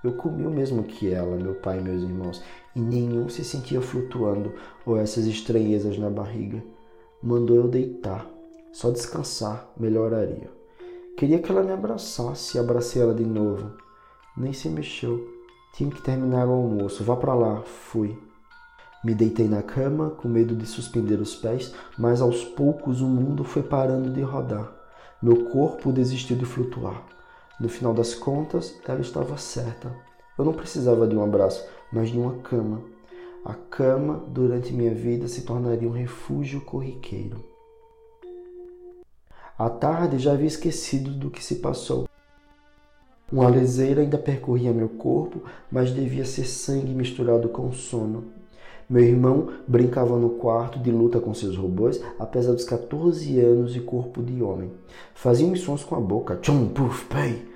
[0.02, 2.42] Eu comi o mesmo que ela, meu pai e meus irmãos,
[2.74, 4.54] e nenhum se sentia flutuando
[4.86, 6.64] ou essas estranhezas na barriga.
[7.22, 8.26] Mandou eu deitar
[8.72, 10.50] só descansar melhoraria.
[11.18, 13.72] Queria que ela me abraçasse e abracei ela de novo.
[14.36, 15.30] Nem se mexeu.
[15.74, 17.04] Tinha que terminar o almoço.
[17.04, 17.62] Vá para lá.
[17.62, 18.18] Fui.
[19.04, 23.44] Me deitei na cama, com medo de suspender os pés, mas aos poucos o mundo
[23.44, 24.72] foi parando de rodar.
[25.22, 27.04] Meu corpo desistiu de flutuar.
[27.60, 29.96] No final das contas, ela estava certa.
[30.38, 32.82] Eu não precisava de um abraço, mas de uma cama.
[33.44, 37.44] A cama, durante minha vida, se tornaria um refúgio corriqueiro.
[39.64, 42.10] À tarde já havia esquecido do que se passou.
[43.32, 48.24] Uma leseira ainda percorria meu corpo, mas devia ser sangue misturado com sono.
[48.90, 53.82] Meu irmão brincava no quarto de luta com seus robôs, apesar dos 14 anos e
[53.82, 54.72] corpo de homem.
[55.14, 57.48] Fazia uns sons com a boca, tchum, puf, pei.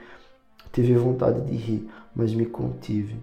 [0.72, 3.18] Tive vontade de rir, mas me contive.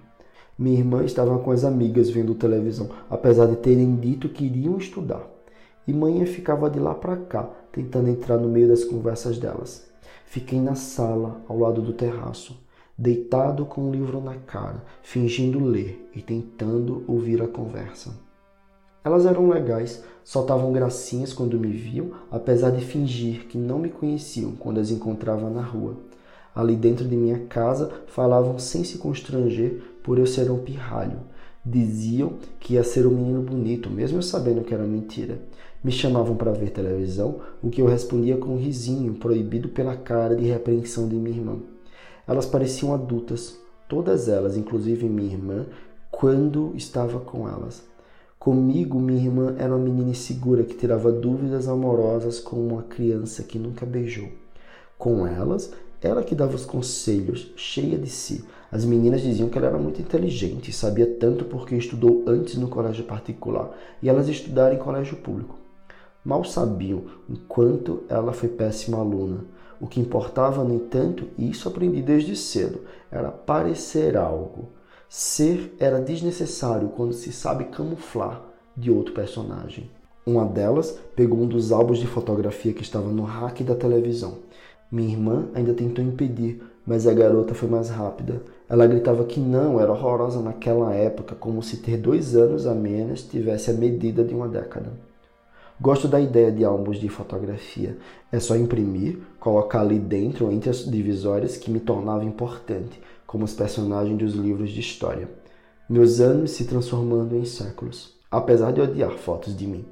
[0.59, 5.25] Minha irmã estava com as amigas vendo televisão, apesar de terem dito que iriam estudar
[5.87, 9.91] e manhã ficava de lá para cá, tentando entrar no meio das conversas delas.
[10.27, 12.59] Fiquei na sala, ao lado do terraço,
[12.97, 18.15] deitado com um livro na cara, fingindo ler e tentando ouvir a conversa.
[19.05, 24.53] Elas eram legais, soltavam gracinhas quando me viam, apesar de fingir que não me conheciam
[24.53, 25.97] quando as encontrava na rua.
[26.55, 31.19] Ali dentro de minha casa falavam sem se constranger por eu ser um pirralho.
[31.65, 35.41] Diziam que ia ser um menino bonito, mesmo eu sabendo que era mentira.
[35.85, 40.37] Me chamavam para ver televisão, o que eu respondia com um risinho, proibido pela cara
[40.37, 41.59] de repreensão de minha irmã.
[42.25, 45.67] Elas pareciam adultas, todas elas, inclusive minha irmã,
[46.09, 47.83] quando estava com elas.
[48.39, 53.59] Comigo, minha irmã era uma menina insegura que tirava dúvidas amorosas com uma criança que
[53.59, 54.29] nunca beijou.
[54.97, 58.45] Com elas, ela que dava os conselhos, cheia de si.
[58.71, 63.05] As meninas diziam que ela era muito inteligente sabia tanto porque estudou antes no colégio
[63.05, 65.62] particular e elas estudaram em colégio público.
[66.25, 69.45] Mal sabiam o quanto ela foi péssima aluna.
[69.81, 74.69] O que importava, no entanto, e isso aprendi desde cedo, era parecer algo.
[75.09, 78.41] Ser era desnecessário quando se sabe camuflar
[78.77, 79.91] de outro personagem.
[80.25, 84.39] Uma delas pegou um dos álbuns de fotografia que estava no rack da televisão.
[84.91, 88.43] Minha irmã ainda tentou impedir, mas a garota foi mais rápida.
[88.69, 93.23] Ela gritava que não, era horrorosa naquela época, como se ter dois anos a menos
[93.23, 94.93] tivesse a medida de uma década.
[95.83, 97.99] Gosto da ideia de álbuns de fotografia.
[98.31, 103.53] É só imprimir, colocar ali dentro, entre as divisórias, que me tornava importante, como os
[103.53, 105.29] personagens dos livros de história.
[105.91, 108.15] Meus anos se transformando em séculos.
[108.31, 109.85] Apesar de odiar fotos de mim,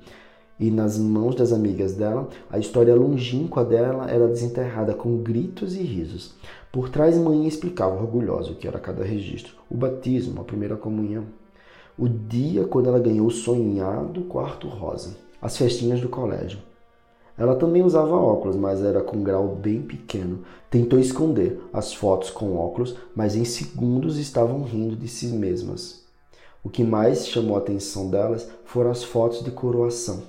[0.60, 5.82] e nas mãos das amigas dela, a história longínqua dela era desenterrada com gritos e
[5.82, 6.36] risos.
[6.70, 11.24] Por trás, mãe explicava orgulhosa o que era cada registro: o batismo, a primeira comunhão,
[11.98, 16.58] o dia quando ela ganhou o sonhado quarto rosa, as festinhas do colégio.
[17.36, 20.40] Ela também usava óculos, mas era com grau bem pequeno.
[20.70, 26.04] Tentou esconder as fotos com óculos, mas em segundos estavam rindo de si mesmas.
[26.62, 30.22] O que mais chamou a atenção delas foram as fotos de coroação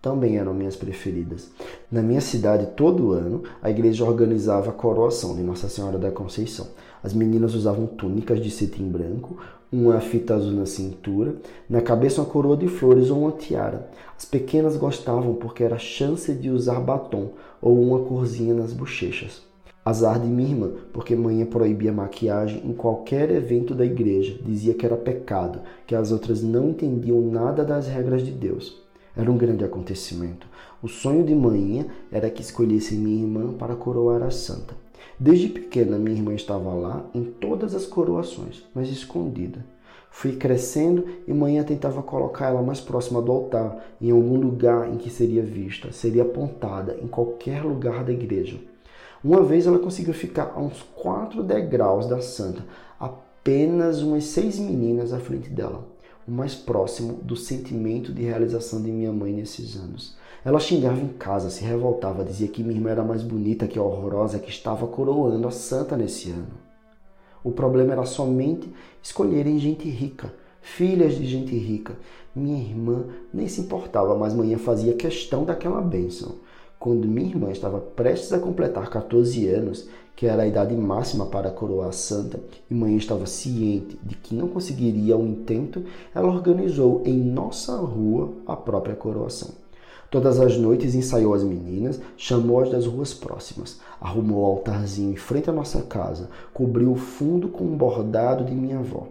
[0.00, 1.50] também eram minhas preferidas.
[1.90, 6.68] Na minha cidade, todo ano, a igreja organizava a coroação de Nossa Senhora da Conceição.
[7.02, 9.38] As meninas usavam túnicas de cetim branco,
[9.72, 11.36] uma fita azul na cintura,
[11.68, 13.88] na cabeça uma coroa de flores ou uma tiara.
[14.18, 17.30] As pequenas gostavam porque era chance de usar batom
[17.62, 19.42] ou uma corzinha nas bochechas.
[19.84, 24.84] Azar de minha irmã, porque mãe proibia maquiagem em qualquer evento da igreja, dizia que
[24.84, 28.82] era pecado, que as outras não entendiam nada das regras de Deus.
[29.16, 30.46] Era um grande acontecimento.
[30.82, 34.74] O sonho de manhã era que escolhesse minha irmã para coroar a santa.
[35.18, 39.64] Desde pequena, minha irmã estava lá em todas as coroações, mas escondida.
[40.10, 44.96] Fui crescendo e manhã tentava colocar ela mais próxima do altar, em algum lugar em
[44.96, 48.58] que seria vista, seria apontada, em qualquer lugar da igreja.
[49.22, 52.64] Uma vez ela conseguiu ficar a uns quatro degraus da santa,
[52.98, 55.86] apenas umas seis meninas à frente dela
[56.30, 60.16] o mais próximo do sentimento de realização de minha mãe nesses anos.
[60.42, 64.38] Ela xingava em casa, se revoltava, dizia que minha irmã era mais bonita que horrorosa
[64.38, 66.48] que estava coroando a santa nesse ano.
[67.44, 68.72] O problema era somente
[69.02, 71.94] escolherem gente rica, filhas de gente rica.
[72.34, 76.36] Minha irmã nem se importava, mas manhã fazia questão daquela bênção.
[76.78, 81.50] Quando minha irmã estava prestes a completar 14 anos, que era a idade máxima para
[81.50, 87.02] coroar a santa, e mãe estava ciente de que não conseguiria o intento, ela organizou
[87.04, 89.50] em nossa rua a própria coroação.
[90.10, 95.48] Todas as noites ensaiou as meninas, chamou-as das ruas próximas, arrumou o altarzinho em frente
[95.48, 99.06] à nossa casa, cobriu o fundo com um bordado de minha avó.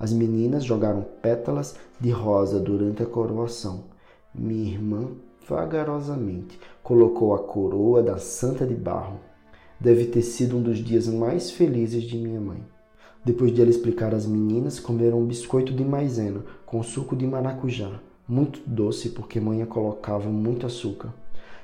[0.00, 3.84] As meninas jogaram pétalas de rosa durante a coroação.
[4.34, 5.08] Minha irmã
[5.46, 9.18] vagarosamente colocou a coroa da santa de barro.
[9.78, 12.62] Deve ter sido um dos dias mais felizes de minha mãe.
[13.22, 18.00] Depois de ela explicar às meninas, comeram um biscoito de maisena com suco de maracujá,
[18.28, 21.12] muito doce porque mãe colocava muito açúcar.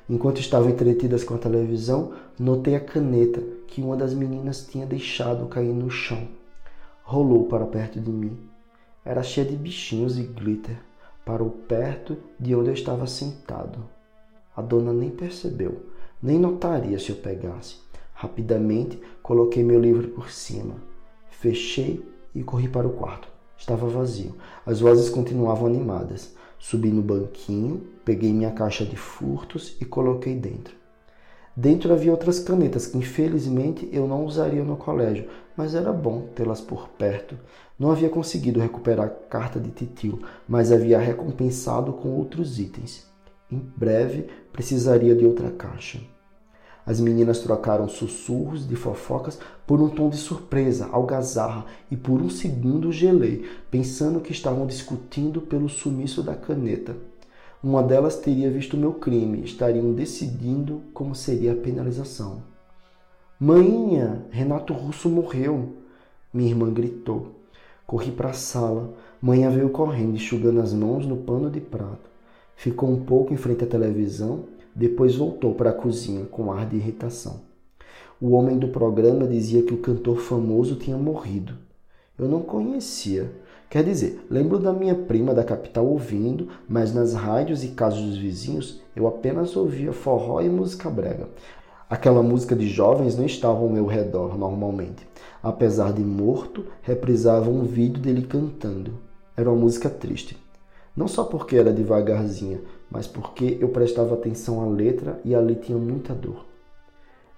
[0.09, 5.47] Enquanto estavam entretidas com a televisão, notei a caneta que uma das meninas tinha deixado
[5.47, 6.29] cair no chão.
[7.03, 8.39] Rolou para perto de mim.
[9.05, 10.79] Era cheia de bichinhos e glitter.
[11.25, 13.79] Parou perto de onde eu estava sentado.
[14.57, 15.87] A dona nem percebeu,
[16.23, 17.77] nem notaria se eu pegasse.
[18.13, 20.77] Rapidamente coloquei meu livro por cima,
[21.29, 23.29] fechei e corri para o quarto.
[23.59, 24.35] Estava vazio.
[24.65, 26.35] As vozes continuavam animadas.
[26.67, 30.75] Subi no banquinho, peguei minha caixa de furtos e coloquei dentro.
[31.55, 36.63] Dentro havia outras canetas que infelizmente eu não usaria no colégio, mas era bom tê-las
[36.63, 37.37] por perto.
[37.79, 43.07] Não havia conseguido recuperar a carta de titio, mas havia recompensado com outros itens.
[43.53, 46.01] Em breve precisaria de outra caixa.
[46.87, 52.29] As meninas trocaram sussurros de fofocas por um tom de surpresa, algazarra, e por um
[52.29, 56.95] segundo gelei, pensando que estavam discutindo pelo sumiço da caneta.
[57.63, 62.43] Uma delas teria visto meu crime, estariam decidindo como seria a penalização.
[63.41, 65.73] Mãinha, Renato Russo morreu!
[66.33, 67.29] Minha irmã gritou.
[67.87, 68.93] Corri para a sala.
[69.21, 72.11] Mãe veio correndo, enxugando as mãos no pano de prato.
[72.57, 74.45] Ficou um pouco em frente à televisão,
[74.75, 77.43] depois voltou para a cozinha com ar de irritação.
[78.21, 81.55] O homem do programa dizia que o cantor famoso tinha morrido.
[82.19, 83.31] Eu não conhecia.
[83.69, 88.17] Quer dizer, lembro da minha prima da capital ouvindo, mas nas rádios e casas dos
[88.17, 91.29] vizinhos eu apenas ouvia forró e música brega.
[91.91, 95.07] Aquela música de jovens não estava ao meu redor normalmente.
[95.43, 98.95] Apesar de morto, reprisava um vídeo dele cantando.
[99.37, 100.37] Era uma música triste.
[100.97, 102.61] Não só porque era devagarzinha,
[102.95, 106.47] mas porque eu prestava atenção à letra e ali tinha muita dor.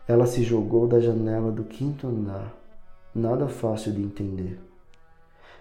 [0.07, 2.55] Ela se jogou da janela do quinto andar.
[3.15, 4.59] Nada fácil de entender.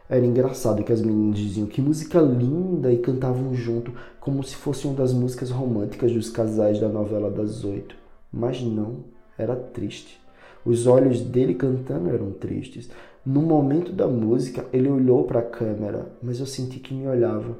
[0.10, 4.86] Era engraçado que as meninas diziam que música linda e cantavam junto, como se fosse
[4.86, 7.96] uma das músicas românticas dos casais da novela das oito.
[8.32, 8.98] Mas não,
[9.38, 10.20] era triste.
[10.66, 12.89] Os olhos dele cantando eram tristes.
[13.26, 17.58] No momento da música, ele olhou para a câmera, mas eu senti que me olhava.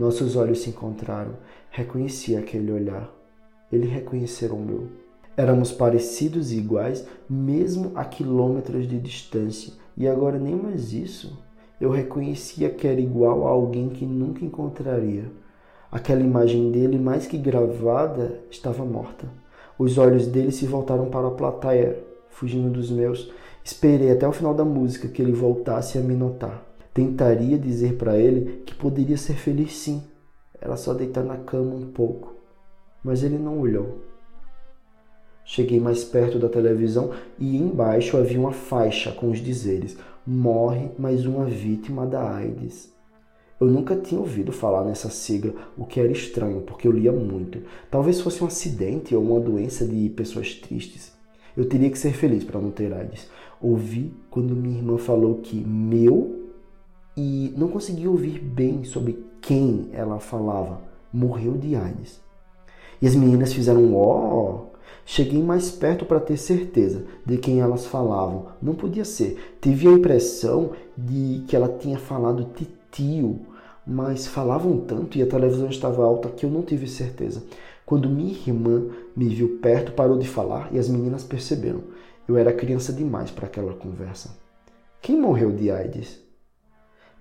[0.00, 1.34] Nossos olhos se encontraram.
[1.70, 3.14] Reconheci aquele olhar.
[3.70, 4.88] Ele reconheceu o meu.
[5.36, 11.38] Éramos parecidos e iguais, mesmo a quilômetros de distância, e agora nem mais isso.
[11.78, 15.30] Eu reconhecia que era igual a alguém que nunca encontraria.
[15.92, 19.28] Aquela imagem dele, mais que gravada, estava morta.
[19.78, 23.30] Os olhos dele se voltaram para a plateia, fugindo dos meus.
[23.62, 26.69] Esperei até o final da música que ele voltasse a me notar.
[26.92, 30.02] Tentaria dizer para ele que poderia ser feliz sim.
[30.60, 32.34] Era só deitar na cama um pouco.
[33.02, 34.00] Mas ele não olhou.
[35.44, 41.24] Cheguei mais perto da televisão e embaixo havia uma faixa com os dizeres: Morre mais
[41.26, 42.92] uma vítima da AIDS.
[43.60, 47.62] Eu nunca tinha ouvido falar nessa sigla, o que era estranho, porque eu lia muito.
[47.90, 51.12] Talvez fosse um acidente ou uma doença de pessoas tristes.
[51.54, 53.28] Eu teria que ser feliz para não ter AIDS.
[53.60, 56.39] Ouvi quando minha irmã falou que meu
[57.20, 60.80] e não consegui ouvir bem sobre quem ela falava.
[61.12, 62.18] Morreu de AIDS.
[63.02, 64.64] E as meninas fizeram ó.
[64.66, 64.70] Oh!
[65.04, 68.46] Cheguei mais perto para ter certeza de quem elas falavam.
[68.62, 69.56] Não podia ser.
[69.60, 73.40] Tive a impressão de que ela tinha falado titio
[73.86, 77.42] mas falavam tanto e a televisão estava alta que eu não tive certeza.
[77.84, 81.82] Quando minha irmã me viu perto, parou de falar e as meninas perceberam.
[82.28, 84.36] Eu era criança demais para aquela conversa.
[85.02, 86.20] Quem morreu de AIDS?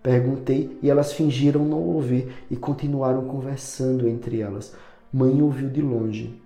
[0.01, 4.73] Perguntei e elas fingiram não ouvir e continuaram conversando entre elas.
[5.11, 6.41] Mãe ouviu de longe.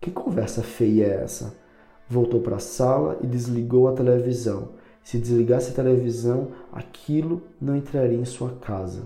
[0.00, 1.54] Que conversa feia é essa?
[2.08, 4.70] Voltou para a sala e desligou a televisão.
[5.02, 9.02] Se desligasse a televisão, aquilo não entraria em sua casa.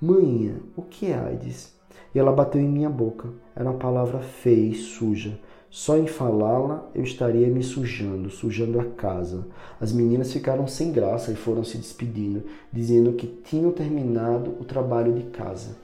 [0.00, 1.74] Mãinha, o que é AIDS?
[2.14, 3.28] E ela bateu em minha boca.
[3.54, 5.38] Era uma palavra feia e suja.
[5.74, 9.46] Só em falá-la eu estaria me sujando, sujando a casa.
[9.80, 15.14] As meninas ficaram sem graça e foram se despedindo, dizendo que tinham terminado o trabalho
[15.14, 15.74] de casa.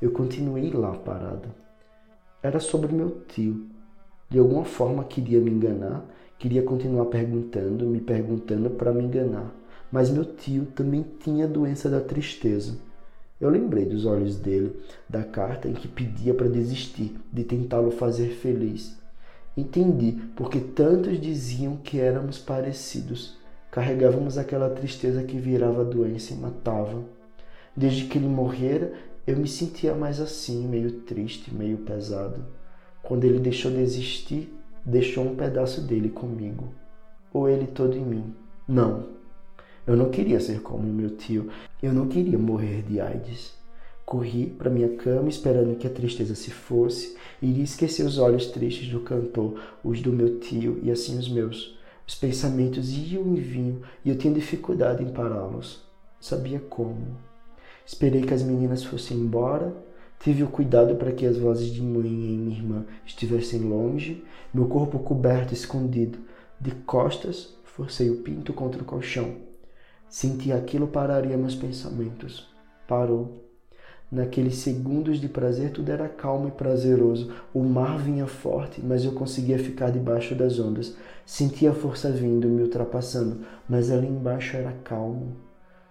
[0.00, 1.50] Eu continuei lá parado.
[2.42, 3.66] Era sobre meu tio.
[4.30, 6.02] De alguma forma queria me enganar,
[6.38, 9.54] queria continuar perguntando, me perguntando para me enganar.
[9.92, 12.78] Mas meu tio também tinha a doença da tristeza.
[13.38, 18.30] Eu lembrei dos olhos dele, da carta em que pedia para desistir de tentá-lo fazer
[18.30, 19.04] feliz.
[19.56, 23.38] Entendi porque tantos diziam que éramos parecidos.
[23.70, 27.02] Carregávamos aquela tristeza que virava doença e matava.
[27.74, 28.92] Desde que ele morrera,
[29.26, 32.44] eu me sentia mais assim, meio triste, meio pesado.
[33.02, 34.52] Quando ele deixou de existir,
[34.84, 36.72] deixou um pedaço dele comigo.
[37.32, 38.34] Ou ele todo em mim.
[38.68, 39.06] Não,
[39.86, 41.48] eu não queria ser como meu tio.
[41.82, 43.55] Eu não queria morrer de AIDS.
[44.06, 48.46] Corri para minha cama esperando que a tristeza se fosse e iria esquecer os olhos
[48.46, 51.76] tristes do cantor, os do meu tio e assim os meus.
[52.06, 55.82] Os pensamentos iam e vinham e eu tinha dificuldade em pará-los.
[56.20, 57.16] Sabia como.
[57.84, 59.74] Esperei que as meninas fossem embora.
[60.20, 64.68] Tive o cuidado para que as vozes de mãe e minha irmã estivessem longe, meu
[64.68, 66.18] corpo coberto, escondido.
[66.60, 69.34] De costas, forcei o pinto contra o colchão.
[70.08, 72.48] Senti aquilo pararia meus pensamentos.
[72.86, 73.45] Parou.
[74.10, 77.32] Naqueles segundos de prazer tudo era calmo e prazeroso.
[77.52, 80.96] O mar vinha forte, mas eu conseguia ficar debaixo das ondas.
[81.24, 85.36] Sentia a força vindo, me ultrapassando, mas ali embaixo era calmo.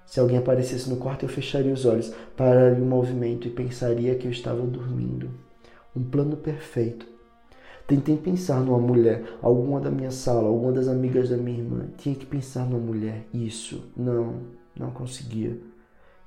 [0.05, 4.27] Se alguém aparecesse no quarto, eu fecharia os olhos, pararia o movimento e pensaria que
[4.27, 5.29] eu estava dormindo.
[5.93, 7.05] Um plano perfeito.
[7.87, 11.87] Tentei pensar numa mulher, alguma da minha sala, alguma das amigas da minha irmã.
[11.97, 13.27] Tinha que pensar numa mulher.
[13.33, 13.83] Isso.
[13.95, 14.41] Não,
[14.75, 15.57] não conseguia.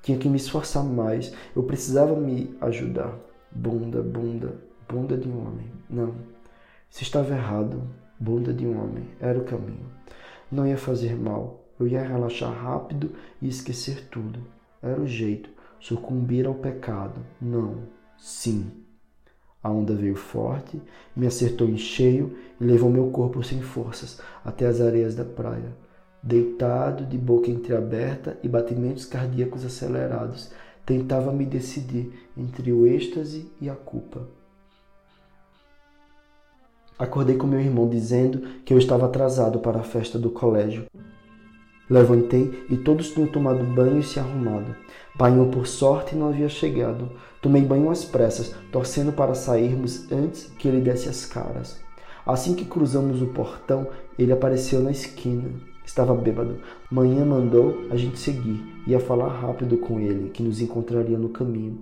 [0.01, 1.33] Tinha que me esforçar mais.
[1.55, 3.17] Eu precisava me ajudar.
[3.51, 4.55] Bunda, bunda,
[4.87, 5.71] bunda de um homem.
[5.89, 6.15] Não.
[6.89, 7.81] Se estava errado,
[8.19, 9.05] bunda de um homem.
[9.19, 9.85] Era o caminho.
[10.51, 11.65] Não ia fazer mal.
[11.79, 14.39] Eu ia relaxar rápido e esquecer tudo.
[14.81, 15.49] Era o jeito.
[15.79, 17.21] Sucumbir ao pecado.
[17.41, 17.83] Não.
[18.17, 18.71] Sim.
[19.61, 20.81] A onda veio forte,
[21.13, 25.75] me acertou em cheio e levou meu corpo sem forças até as areias da praia.
[26.21, 30.51] Deitado, de boca entreaberta e batimentos cardíacos acelerados,
[30.85, 34.27] tentava me decidir entre o êxtase e a culpa.
[36.97, 40.85] Acordei com meu irmão dizendo que eu estava atrasado para a festa do colégio.
[41.89, 44.75] Levantei e todos tinham tomado banho e se arrumado.
[45.17, 47.09] Painho, por sorte, não havia chegado.
[47.41, 51.79] Tomei banho às pressas, torcendo para sairmos antes que ele desse as caras.
[52.25, 55.49] Assim que cruzamos o portão, ele apareceu na esquina.
[55.89, 56.59] Estava bêbado.
[56.91, 58.63] Manhã mandou a gente seguir.
[58.85, 61.79] Ia falar rápido com ele, que nos encontraria no caminho.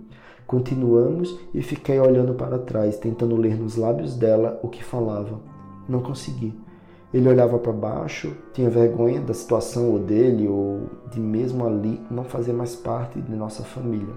[0.48, 5.42] Continuamos e fiquei olhando para trás, tentando ler nos lábios dela o que falava.
[5.90, 6.58] Não consegui.
[7.14, 12.24] Ele olhava para baixo, tinha vergonha da situação ou dele, ou de mesmo ali não
[12.24, 14.16] fazer mais parte de nossa família.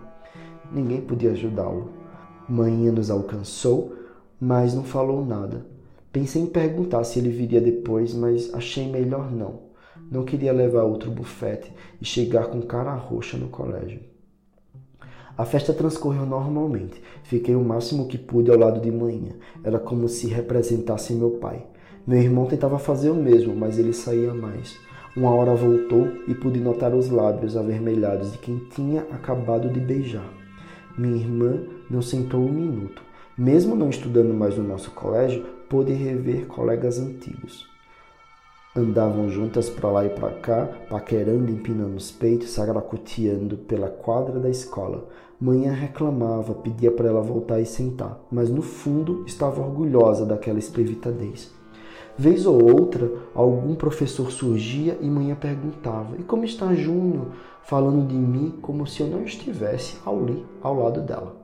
[0.71, 1.91] Ninguém podia ajudá-lo.
[2.49, 3.93] Manhã nos alcançou,
[4.41, 5.67] mas não falou nada.
[6.13, 9.70] Pensei em perguntar se ele viria depois, mas achei melhor não.
[10.11, 14.01] Não queria levar outro bufete e chegar com cara roxa no colégio.
[15.39, 17.01] A festa transcorreu normalmente.
[17.23, 19.33] Fiquei o máximo que pude ao lado de manhã.
[19.63, 21.65] Era como se representasse meu pai.
[22.05, 24.77] Meu irmão tentava fazer o mesmo, mas ele saía mais.
[25.17, 30.29] Uma hora voltou e pude notar os lábios avermelhados de quem tinha acabado de beijar.
[30.99, 33.01] Minha irmã não sentou um minuto.
[33.39, 37.70] Mesmo não estudando mais no nosso colégio, pôde rever colegas antigos.
[38.75, 44.49] Andavam juntas para lá e para cá, paquerando, empinando os peitos, sagracoteando pela quadra da
[44.49, 45.09] escola.
[45.41, 51.51] Manhã reclamava, pedia para ela voltar e sentar, mas no fundo estava orgulhosa daquela esplevitadez.
[52.17, 57.33] Vez ou outra, algum professor surgia e manhã perguntava: E como está Júnior?
[57.65, 61.35] Falando de mim como se eu não estivesse ali, ao lado dela.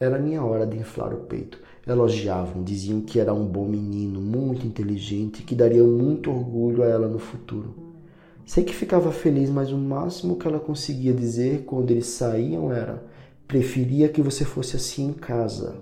[0.00, 1.67] Era minha hora de inflar o peito.
[1.88, 7.08] Elogiavam, diziam que era um bom menino, muito inteligente, que daria muito orgulho a ela
[7.08, 7.74] no futuro.
[8.44, 13.02] Sei que ficava feliz, mas o máximo que ela conseguia dizer quando eles saíam era:
[13.46, 15.76] preferia que você fosse assim em casa.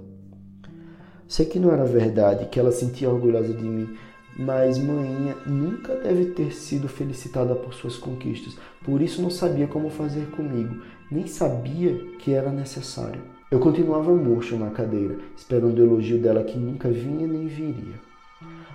[1.26, 3.96] Sei que não era verdade, que ela sentia orgulhosa de mim,
[4.38, 9.90] mas Maninha nunca deve ter sido felicitada por suas conquistas, por isso não sabia como
[9.90, 13.35] fazer comigo, nem sabia que era necessário.
[13.48, 17.94] Eu continuava murcho na cadeira, esperando o elogio dela que nunca vinha nem viria.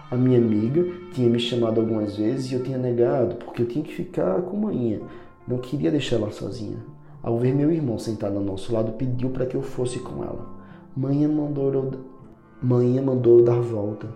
[0.09, 3.83] A minha amiga tinha me chamado algumas vezes e eu tinha negado, porque eu tinha
[3.83, 5.01] que ficar com Maninha.
[5.45, 6.77] Não queria deixar ela sozinha.
[7.21, 10.47] Ao ver meu irmão sentado ao nosso lado, pediu para que eu fosse com ela.
[10.95, 11.91] Manhã mandou eu,
[12.63, 14.07] Manhã mandou eu dar volta.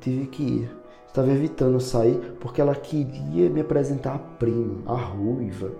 [0.00, 0.70] Tive que ir.
[1.08, 5.72] Estava evitando sair porque ela queria me apresentar a prima, a ruiva.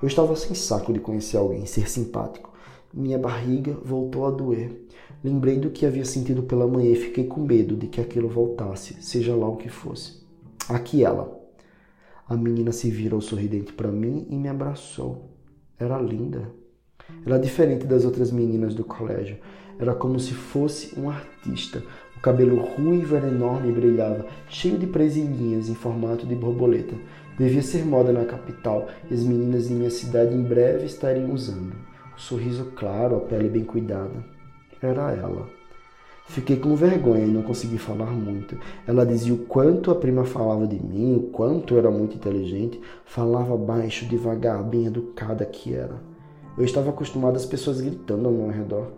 [0.00, 2.53] Eu estava sem saco de conhecer alguém, ser simpático.
[2.94, 4.86] Minha barriga voltou a doer.
[5.22, 9.02] Lembrei do que havia sentido pela manhã e fiquei com medo de que aquilo voltasse,
[9.02, 10.22] seja lá o que fosse.
[10.68, 11.42] Aqui ela.
[12.28, 15.30] A menina se virou sorridente para mim e me abraçou.
[15.78, 16.50] Era linda.
[17.26, 19.38] Era diferente das outras meninas do colégio.
[19.78, 21.82] Era como se fosse um artista,
[22.24, 26.94] cabelo ruivo era enorme e brilhava, cheio de presilhinhas em formato de borboleta.
[27.38, 31.76] Devia ser moda na capital e as meninas de minha cidade em breve estariam usando.
[32.16, 34.24] Sorriso claro, a pele bem cuidada.
[34.80, 35.48] Era ela.
[36.26, 38.58] Fiquei com vergonha e não consegui falar muito.
[38.86, 42.80] Ela dizia o quanto a prima falava de mim, o quanto era muito inteligente.
[43.04, 46.00] Falava baixo, devagar, bem educada que era.
[46.56, 48.92] Eu estava acostumado às pessoas gritando ao meu redor.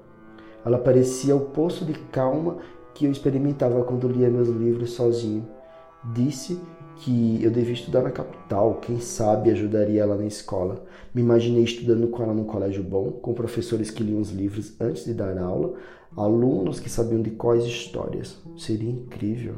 [0.65, 2.59] Ela parecia o poço de calma
[2.95, 5.47] que eu experimentava quando lia meus livros sozinho.
[6.15, 6.61] Disse
[6.99, 10.85] que eu devia estudar na capital, quem sabe ajudaria ela na escola.
[11.15, 15.05] Me imaginei estudando com ela num colégio bom, com professores que liam os livros antes
[15.05, 15.75] de dar aula,
[16.17, 18.41] alunos que sabiam de quais histórias.
[18.57, 19.57] Seria incrível.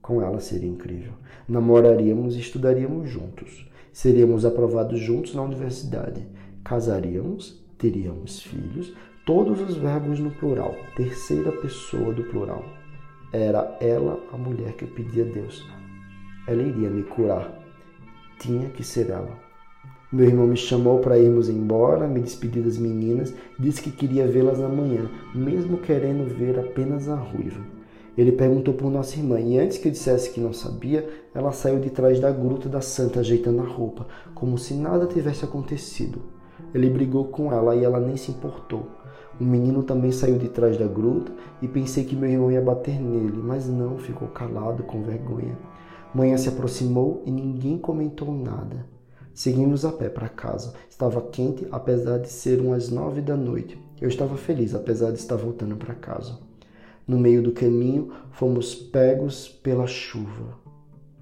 [0.00, 1.12] Com ela seria incrível.
[1.48, 3.68] Namoraríamos e estudaríamos juntos.
[3.92, 6.26] Seríamos aprovados juntos na universidade.
[6.64, 8.94] Casaríamos, teríamos filhos,
[9.26, 12.64] todos os verbos no plural, terceira pessoa do plural.
[13.32, 15.64] Era ela a mulher que eu pedi a Deus.
[16.50, 17.48] Ela iria me curar.
[18.40, 19.38] Tinha que ser ela.
[20.10, 24.60] Meu irmão me chamou para irmos embora, me despedi das meninas, disse que queria vê-las
[24.60, 27.60] amanhã, mesmo querendo ver apenas a ruiva.
[28.18, 31.78] Ele perguntou por nossa irmã e antes que eu dissesse que não sabia, ela saiu
[31.78, 36.20] de trás da gruta da santa ajeitando a roupa, como se nada tivesse acontecido.
[36.74, 38.88] Ele brigou com ela e ela nem se importou.
[39.40, 41.30] O menino também saiu de trás da gruta
[41.62, 45.56] e pensei que meu irmão ia bater nele, mas não, ficou calado com vergonha.
[46.14, 48.86] Manhã se aproximou e ninguém comentou nada.
[49.32, 50.74] Seguimos a pé para casa.
[50.88, 53.78] Estava quente, apesar de ser umas nove da noite.
[54.00, 56.38] Eu estava feliz, apesar de estar voltando para casa.
[57.06, 60.58] No meio do caminho, fomos pegos pela chuva.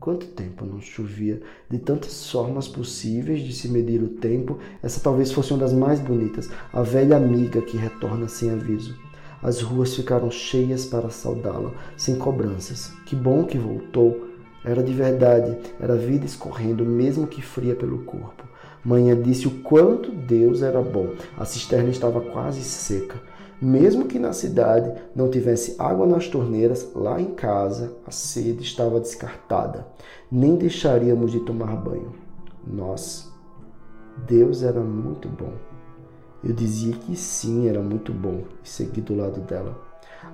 [0.00, 1.42] Quanto tempo não chovia?
[1.68, 6.00] De tantas formas possíveis de se medir o tempo, essa talvez fosse uma das mais
[6.00, 8.96] bonitas, a velha amiga que retorna sem aviso.
[9.42, 12.92] As ruas ficaram cheias para saudá-la, sem cobranças.
[13.06, 14.27] Que bom que voltou.
[14.68, 18.44] Era de verdade, era vida escorrendo, mesmo que fria pelo corpo.
[18.84, 21.14] Manhã disse o quanto Deus era bom.
[21.38, 23.18] A cisterna estava quase seca.
[23.62, 29.00] Mesmo que na cidade não tivesse água nas torneiras, lá em casa a sede estava
[29.00, 29.86] descartada.
[30.30, 32.12] Nem deixaríamos de tomar banho.
[32.66, 33.32] Nós,
[34.26, 35.54] Deus era muito bom.
[36.44, 39.80] Eu dizia que sim, era muito bom, e segui do lado dela.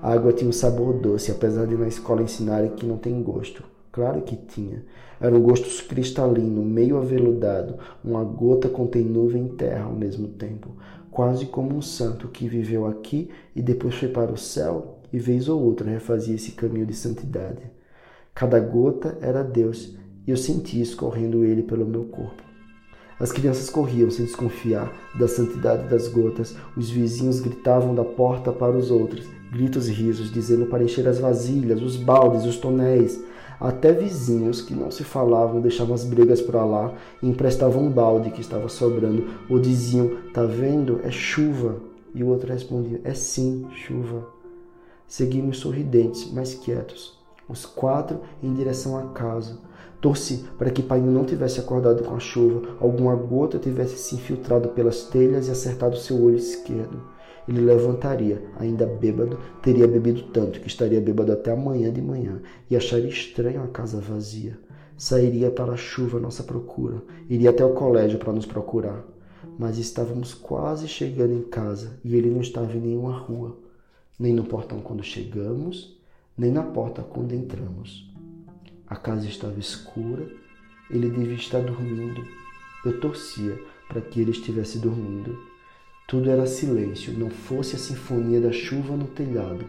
[0.03, 3.63] A água tinha um sabor doce, apesar de na escola ensinarem que não tem gosto.
[3.95, 4.85] Claro que tinha.
[5.21, 7.77] Era um gosto cristalino, meio aveludado.
[8.05, 10.71] Uma gota contém nuvem e terra ao mesmo tempo
[11.15, 15.49] quase como um santo que viveu aqui e depois foi para o céu e vez
[15.49, 17.63] ou outra refazia esse caminho de santidade.
[18.35, 22.43] Cada gota era Deus e eu sentia escorrendo ele pelo meu corpo.
[23.21, 28.77] As crianças corriam sem desconfiar da santidade das gotas, os vizinhos gritavam da porta para
[28.77, 33.23] os outros, gritos e risos, dizendo para encher as vasilhas, os baldes, os tonéis.
[33.65, 36.93] Até vizinhos que não se falavam deixavam as brigas para lá
[37.23, 41.01] e emprestavam um balde que estava sobrando, ou diziam: Tá vendo?
[41.03, 41.77] É chuva.
[42.15, 44.29] E o outro respondia: É sim, chuva.
[45.07, 49.57] Seguimos sorridentes, mas quietos, os quatro em direção à casa.
[49.99, 54.69] Torci para que pai não tivesse acordado com a chuva, alguma gota tivesse se infiltrado
[54.69, 57.14] pelas telhas e acertado seu olho esquerdo
[57.47, 62.41] ele levantaria, ainda bêbado, teria bebido tanto que estaria bêbado até amanhã de manhã
[62.71, 64.59] e acharia estranho a casa vazia.
[64.97, 69.05] Sairia para a chuva à nossa procura, iria até o colégio para nos procurar.
[69.59, 73.59] Mas estávamos quase chegando em casa e ele não estava em nenhuma rua,
[74.19, 76.01] nem no portão quando chegamos,
[76.37, 78.11] nem na porta quando entramos.
[78.87, 80.27] A casa estava escura,
[80.91, 82.25] ele devia estar dormindo.
[82.85, 85.37] Eu torcia para que ele estivesse dormindo
[86.07, 89.65] tudo era silêncio, não fosse a sinfonia da chuva no telhado.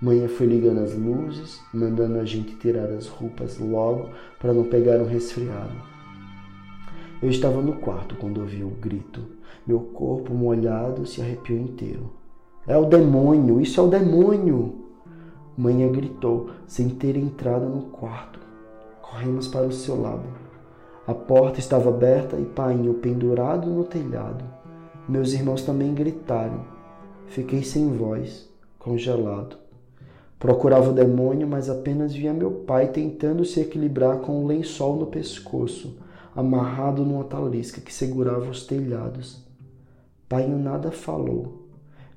[0.00, 4.08] Manhã foi ligando as luzes, mandando a gente tirar as roupas logo
[4.38, 5.74] para não pegar um resfriado.
[7.22, 9.20] Eu estava no quarto quando ouvi o grito.
[9.66, 12.10] Meu corpo molhado se arrepiou inteiro.
[12.66, 13.60] É o demônio!
[13.60, 14.86] Isso é o demônio!
[15.54, 18.40] Manhã gritou, sem ter entrado no quarto.
[19.02, 20.24] Corremos para o seu lado.
[21.06, 24.59] A porta estava aberta e painho pendurado no telhado.
[25.10, 26.64] Meus irmãos também gritaram.
[27.26, 28.48] Fiquei sem voz,
[28.78, 29.56] congelado.
[30.38, 35.06] Procurava o demônio, mas apenas via meu pai tentando se equilibrar com um lençol no
[35.06, 35.98] pescoço,
[36.32, 39.44] amarrado numa talisca que segurava os telhados.
[40.28, 41.68] Pai nada falou.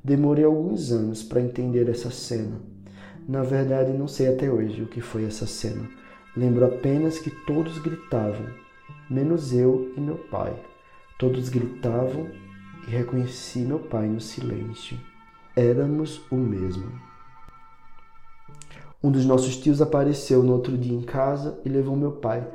[0.04, 2.62] Demorei alguns anos para entender essa cena.
[3.28, 5.90] Na verdade, não sei até hoje o que foi essa cena.
[6.38, 8.46] Lembro apenas que todos gritavam,
[9.10, 10.54] menos eu e meu pai.
[11.18, 12.43] Todos gritavam
[12.88, 14.98] e reconheci meu pai no silêncio.
[15.56, 16.92] Éramos o mesmo.
[19.04, 22.48] Um dos nossos tios apareceu no outro dia em casa e levou meu pai.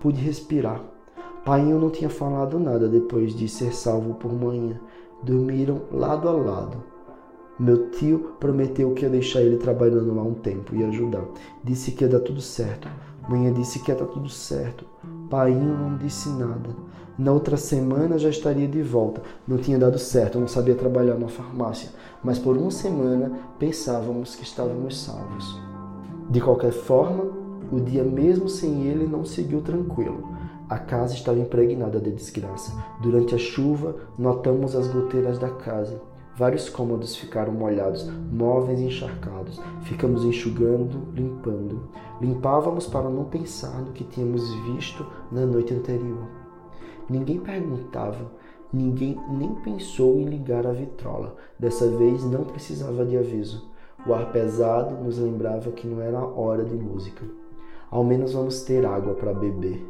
[0.00, 0.82] Pude respirar.
[1.44, 4.80] Pai não tinha falado nada depois de ser salvo por manhã.
[5.22, 6.82] Dormiram lado a lado.
[7.58, 11.24] Meu tio prometeu que ia deixar ele trabalhando lá um tempo e ajudar.
[11.62, 12.88] Disse que ia dar tudo certo.
[13.28, 14.86] Manhã disse que ia dar tudo certo.
[15.28, 16.70] Pai não disse nada.
[17.16, 19.22] Na outra semana já estaria de volta.
[19.46, 21.90] Não tinha dado certo, eu não sabia trabalhar na farmácia,
[22.24, 25.60] mas por uma semana pensávamos que estávamos salvos.
[26.28, 27.24] De qualquer forma,
[27.70, 30.28] o dia mesmo sem ele não seguiu tranquilo.
[30.68, 32.72] A casa estava impregnada de desgraça.
[33.00, 36.00] Durante a chuva, notamos as goteiras da casa.
[36.36, 39.60] Vários cômodos ficaram molhados, móveis encharcados.
[39.82, 41.88] Ficamos enxugando, limpando.
[42.20, 46.43] Limpávamos para não pensar no que tínhamos visto na noite anterior.
[47.08, 48.30] Ninguém perguntava,
[48.72, 51.36] ninguém nem pensou em ligar a vitrola.
[51.58, 53.70] Dessa vez não precisava de aviso.
[54.06, 57.24] O ar pesado nos lembrava que não era hora de música.
[57.90, 59.86] Ao menos vamos ter água para beber.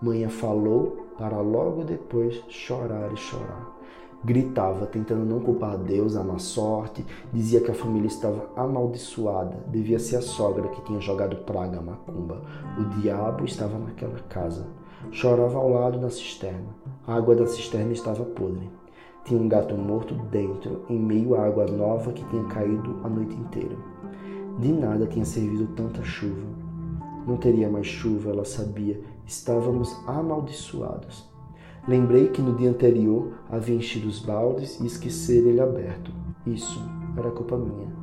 [0.00, 3.78] Manhã falou para logo depois chorar e chorar.
[4.24, 9.98] Gritava, tentando não culpar Deus, a má sorte, dizia que a família estava amaldiçoada, devia
[9.98, 12.42] ser a sogra que tinha jogado praga, macumba.
[12.78, 14.66] O diabo estava naquela casa.
[15.10, 16.74] Chorava ao lado da cisterna.
[17.06, 18.70] A água da cisterna estava podre.
[19.24, 23.34] Tinha um gato morto dentro, em meio à água nova que tinha caído a noite
[23.34, 23.76] inteira.
[24.58, 26.46] De nada tinha servido tanta chuva.
[27.26, 29.00] Não teria mais chuva, ela sabia.
[29.26, 31.28] Estávamos amaldiçoados.
[31.86, 36.10] Lembrei que no dia anterior havia enchido os baldes e esquecer ele aberto.
[36.46, 36.80] Isso
[37.16, 37.97] era culpa minha.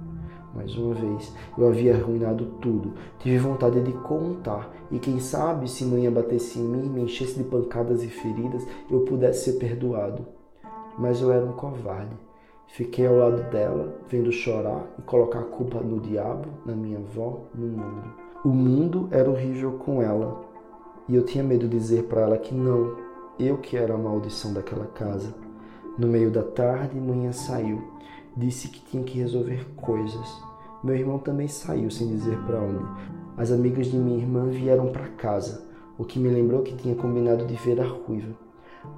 [0.55, 2.93] Mais uma vez, eu havia arruinado tudo.
[3.19, 7.43] Tive vontade de contar, e quem sabe, se manhã batesse em mim, me enchesse de
[7.43, 10.25] pancadas e feridas, eu pudesse ser perdoado.
[10.97, 12.15] Mas eu era um covarde.
[12.67, 17.41] Fiquei ao lado dela, vendo chorar e colocar a culpa no diabo, na minha avó,
[17.53, 18.13] no mundo.
[18.43, 20.41] O mundo era horrível com ela,
[21.07, 22.95] e eu tinha medo de dizer para ela que não,
[23.37, 25.33] eu que era a maldição daquela casa.
[25.97, 27.94] No meio da tarde, manhã saiu
[28.37, 30.43] disse que tinha que resolver coisas.
[30.83, 32.83] Meu irmão também saiu sem dizer para onde.
[33.37, 35.65] As amigas de minha irmã vieram para casa,
[35.97, 38.35] o que me lembrou que tinha combinado de ver a ruiva.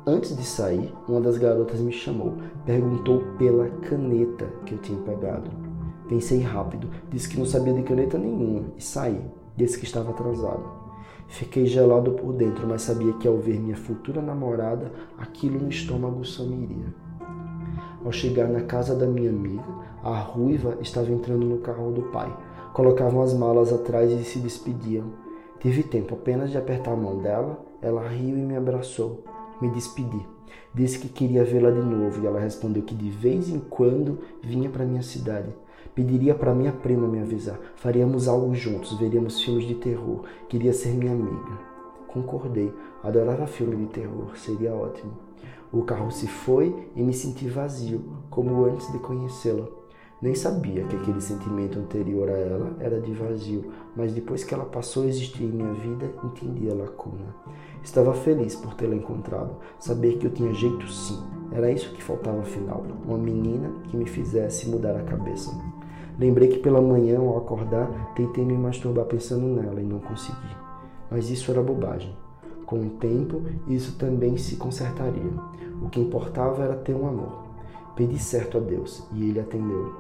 [0.06, 2.34] Antes de sair, uma das garotas me chamou,
[2.66, 5.50] perguntou pela caneta que eu tinha pegado.
[6.10, 9.22] Pensei rápido, disse que não sabia de caneta nenhuma e saí.
[9.56, 10.64] Disse que estava atrasado.
[11.28, 16.24] Fiquei gelado por dentro, mas sabia que ao ver minha futura namorada, aquilo no estômago
[16.24, 17.07] sumiria.
[18.08, 19.66] Ao chegar na casa da minha amiga,
[20.01, 22.34] a ruiva estava entrando no carro do pai.
[22.72, 25.12] Colocavam as malas atrás e se despediam.
[25.60, 29.26] Tive tempo apenas de apertar a mão dela, ela riu e me abraçou.
[29.62, 30.26] Me despedi.
[30.74, 34.70] Disse que queria vê-la de novo e ela respondeu que de vez em quando vinha
[34.70, 35.53] para minha cidade.
[35.93, 37.60] Pediria para minha prima me avisar.
[37.76, 40.24] Faríamos algo juntos, veríamos filmes de terror.
[40.47, 41.60] Queria ser minha amiga.
[42.08, 42.74] Concordei.
[43.03, 45.26] Adorava filme de terror, seria ótimo.
[45.72, 49.68] O carro se foi e me senti vazio, como antes de conhecê-la.
[50.22, 54.65] Nem sabia que aquele sentimento anterior a ela era de vazio, mas depois que ela
[54.65, 57.36] passou a existir em minha vida, entendi a lacuna.
[57.84, 61.22] Estava feliz por tê-la encontrado, saber que eu tinha jeito sim.
[61.51, 65.51] Era isso que faltava afinal, uma menina que me fizesse mudar a cabeça.
[66.18, 70.55] Lembrei que pela manhã, ao acordar, tentei me masturbar pensando nela e não consegui.
[71.11, 72.15] Mas isso era bobagem.
[72.68, 75.32] Com o tempo, isso também se consertaria.
[75.82, 77.45] O que importava era ter um amor.
[77.95, 79.95] Pedi certo a Deus e ele atendeu.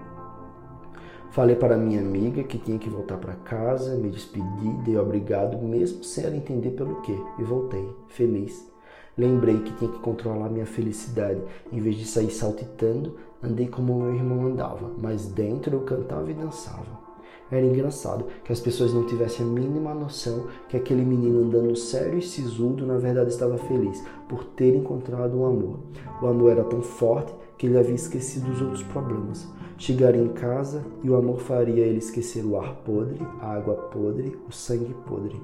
[1.31, 6.03] Falei para minha amiga que tinha que voltar para casa, me despedi, dei obrigado, mesmo
[6.03, 8.69] sem ela entender pelo quê, e voltei, feliz.
[9.17, 11.41] Lembrei que tinha que controlar minha felicidade.
[11.71, 16.33] Em vez de sair saltitando, andei como meu irmão andava, mas dentro eu cantava e
[16.33, 17.06] dançava.
[17.49, 22.19] Era engraçado que as pessoas não tivessem a mínima noção que aquele menino andando sério
[22.19, 25.79] e sisudo na verdade estava feliz por ter encontrado um amor.
[26.21, 29.47] O amor era tão forte que ele havia esquecido os outros problemas.
[29.77, 34.37] Chegaria em casa e o amor faria ele esquecer o ar podre, a água podre,
[34.47, 35.39] o sangue podre.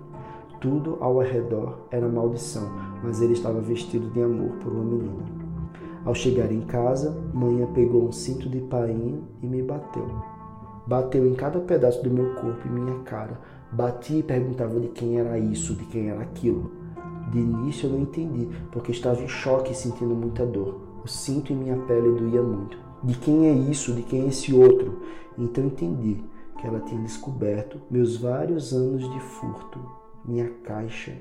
[0.60, 2.70] Tudo ao redor era maldição,
[3.04, 5.44] mas ele estava vestido de amor por uma menina.
[6.06, 10.33] Ao chegar em casa, manhã pegou um cinto de painho e me bateu.
[10.86, 13.40] Bateu em cada pedaço do meu corpo e minha cara.
[13.72, 16.72] Batia e perguntava de quem era isso, de quem era aquilo.
[17.32, 20.82] De início eu não entendi, porque estava em choque e sentindo muita dor.
[21.04, 22.78] O cinto em minha pele doía muito.
[23.04, 23.94] De quem é isso?
[23.94, 25.02] De quem é esse outro?
[25.38, 26.24] Então entendi
[26.60, 29.80] que ela tinha descoberto meus vários anos de furto,
[30.24, 31.14] minha caixa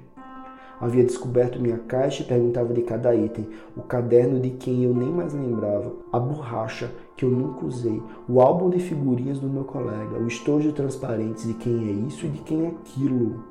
[0.83, 5.13] Havia descoberto minha caixa e perguntava de cada item, o caderno de quem eu nem
[5.13, 10.19] mais lembrava, a borracha que eu nunca usei, o álbum de figurinhas do meu colega,
[10.19, 13.45] o estojo transparente de quem é isso e de quem é aquilo.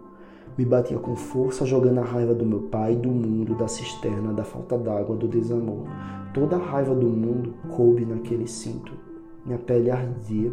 [0.58, 4.44] Me batia com força, jogando a raiva do meu pai, do mundo, da cisterna, da
[4.44, 5.86] falta d'água, do desamor.
[6.34, 8.92] Toda a raiva do mundo coube naquele cinto.
[9.46, 10.52] Minha pele ardia,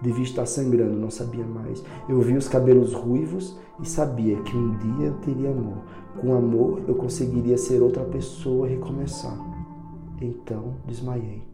[0.00, 1.84] Devia estar sangrando, não sabia mais.
[2.08, 5.78] Eu vi os cabelos ruivos e sabia que um dia eu teria amor.
[6.18, 9.38] Com amor eu conseguiria ser outra pessoa e recomeçar.
[10.20, 11.49] Então desmaiei.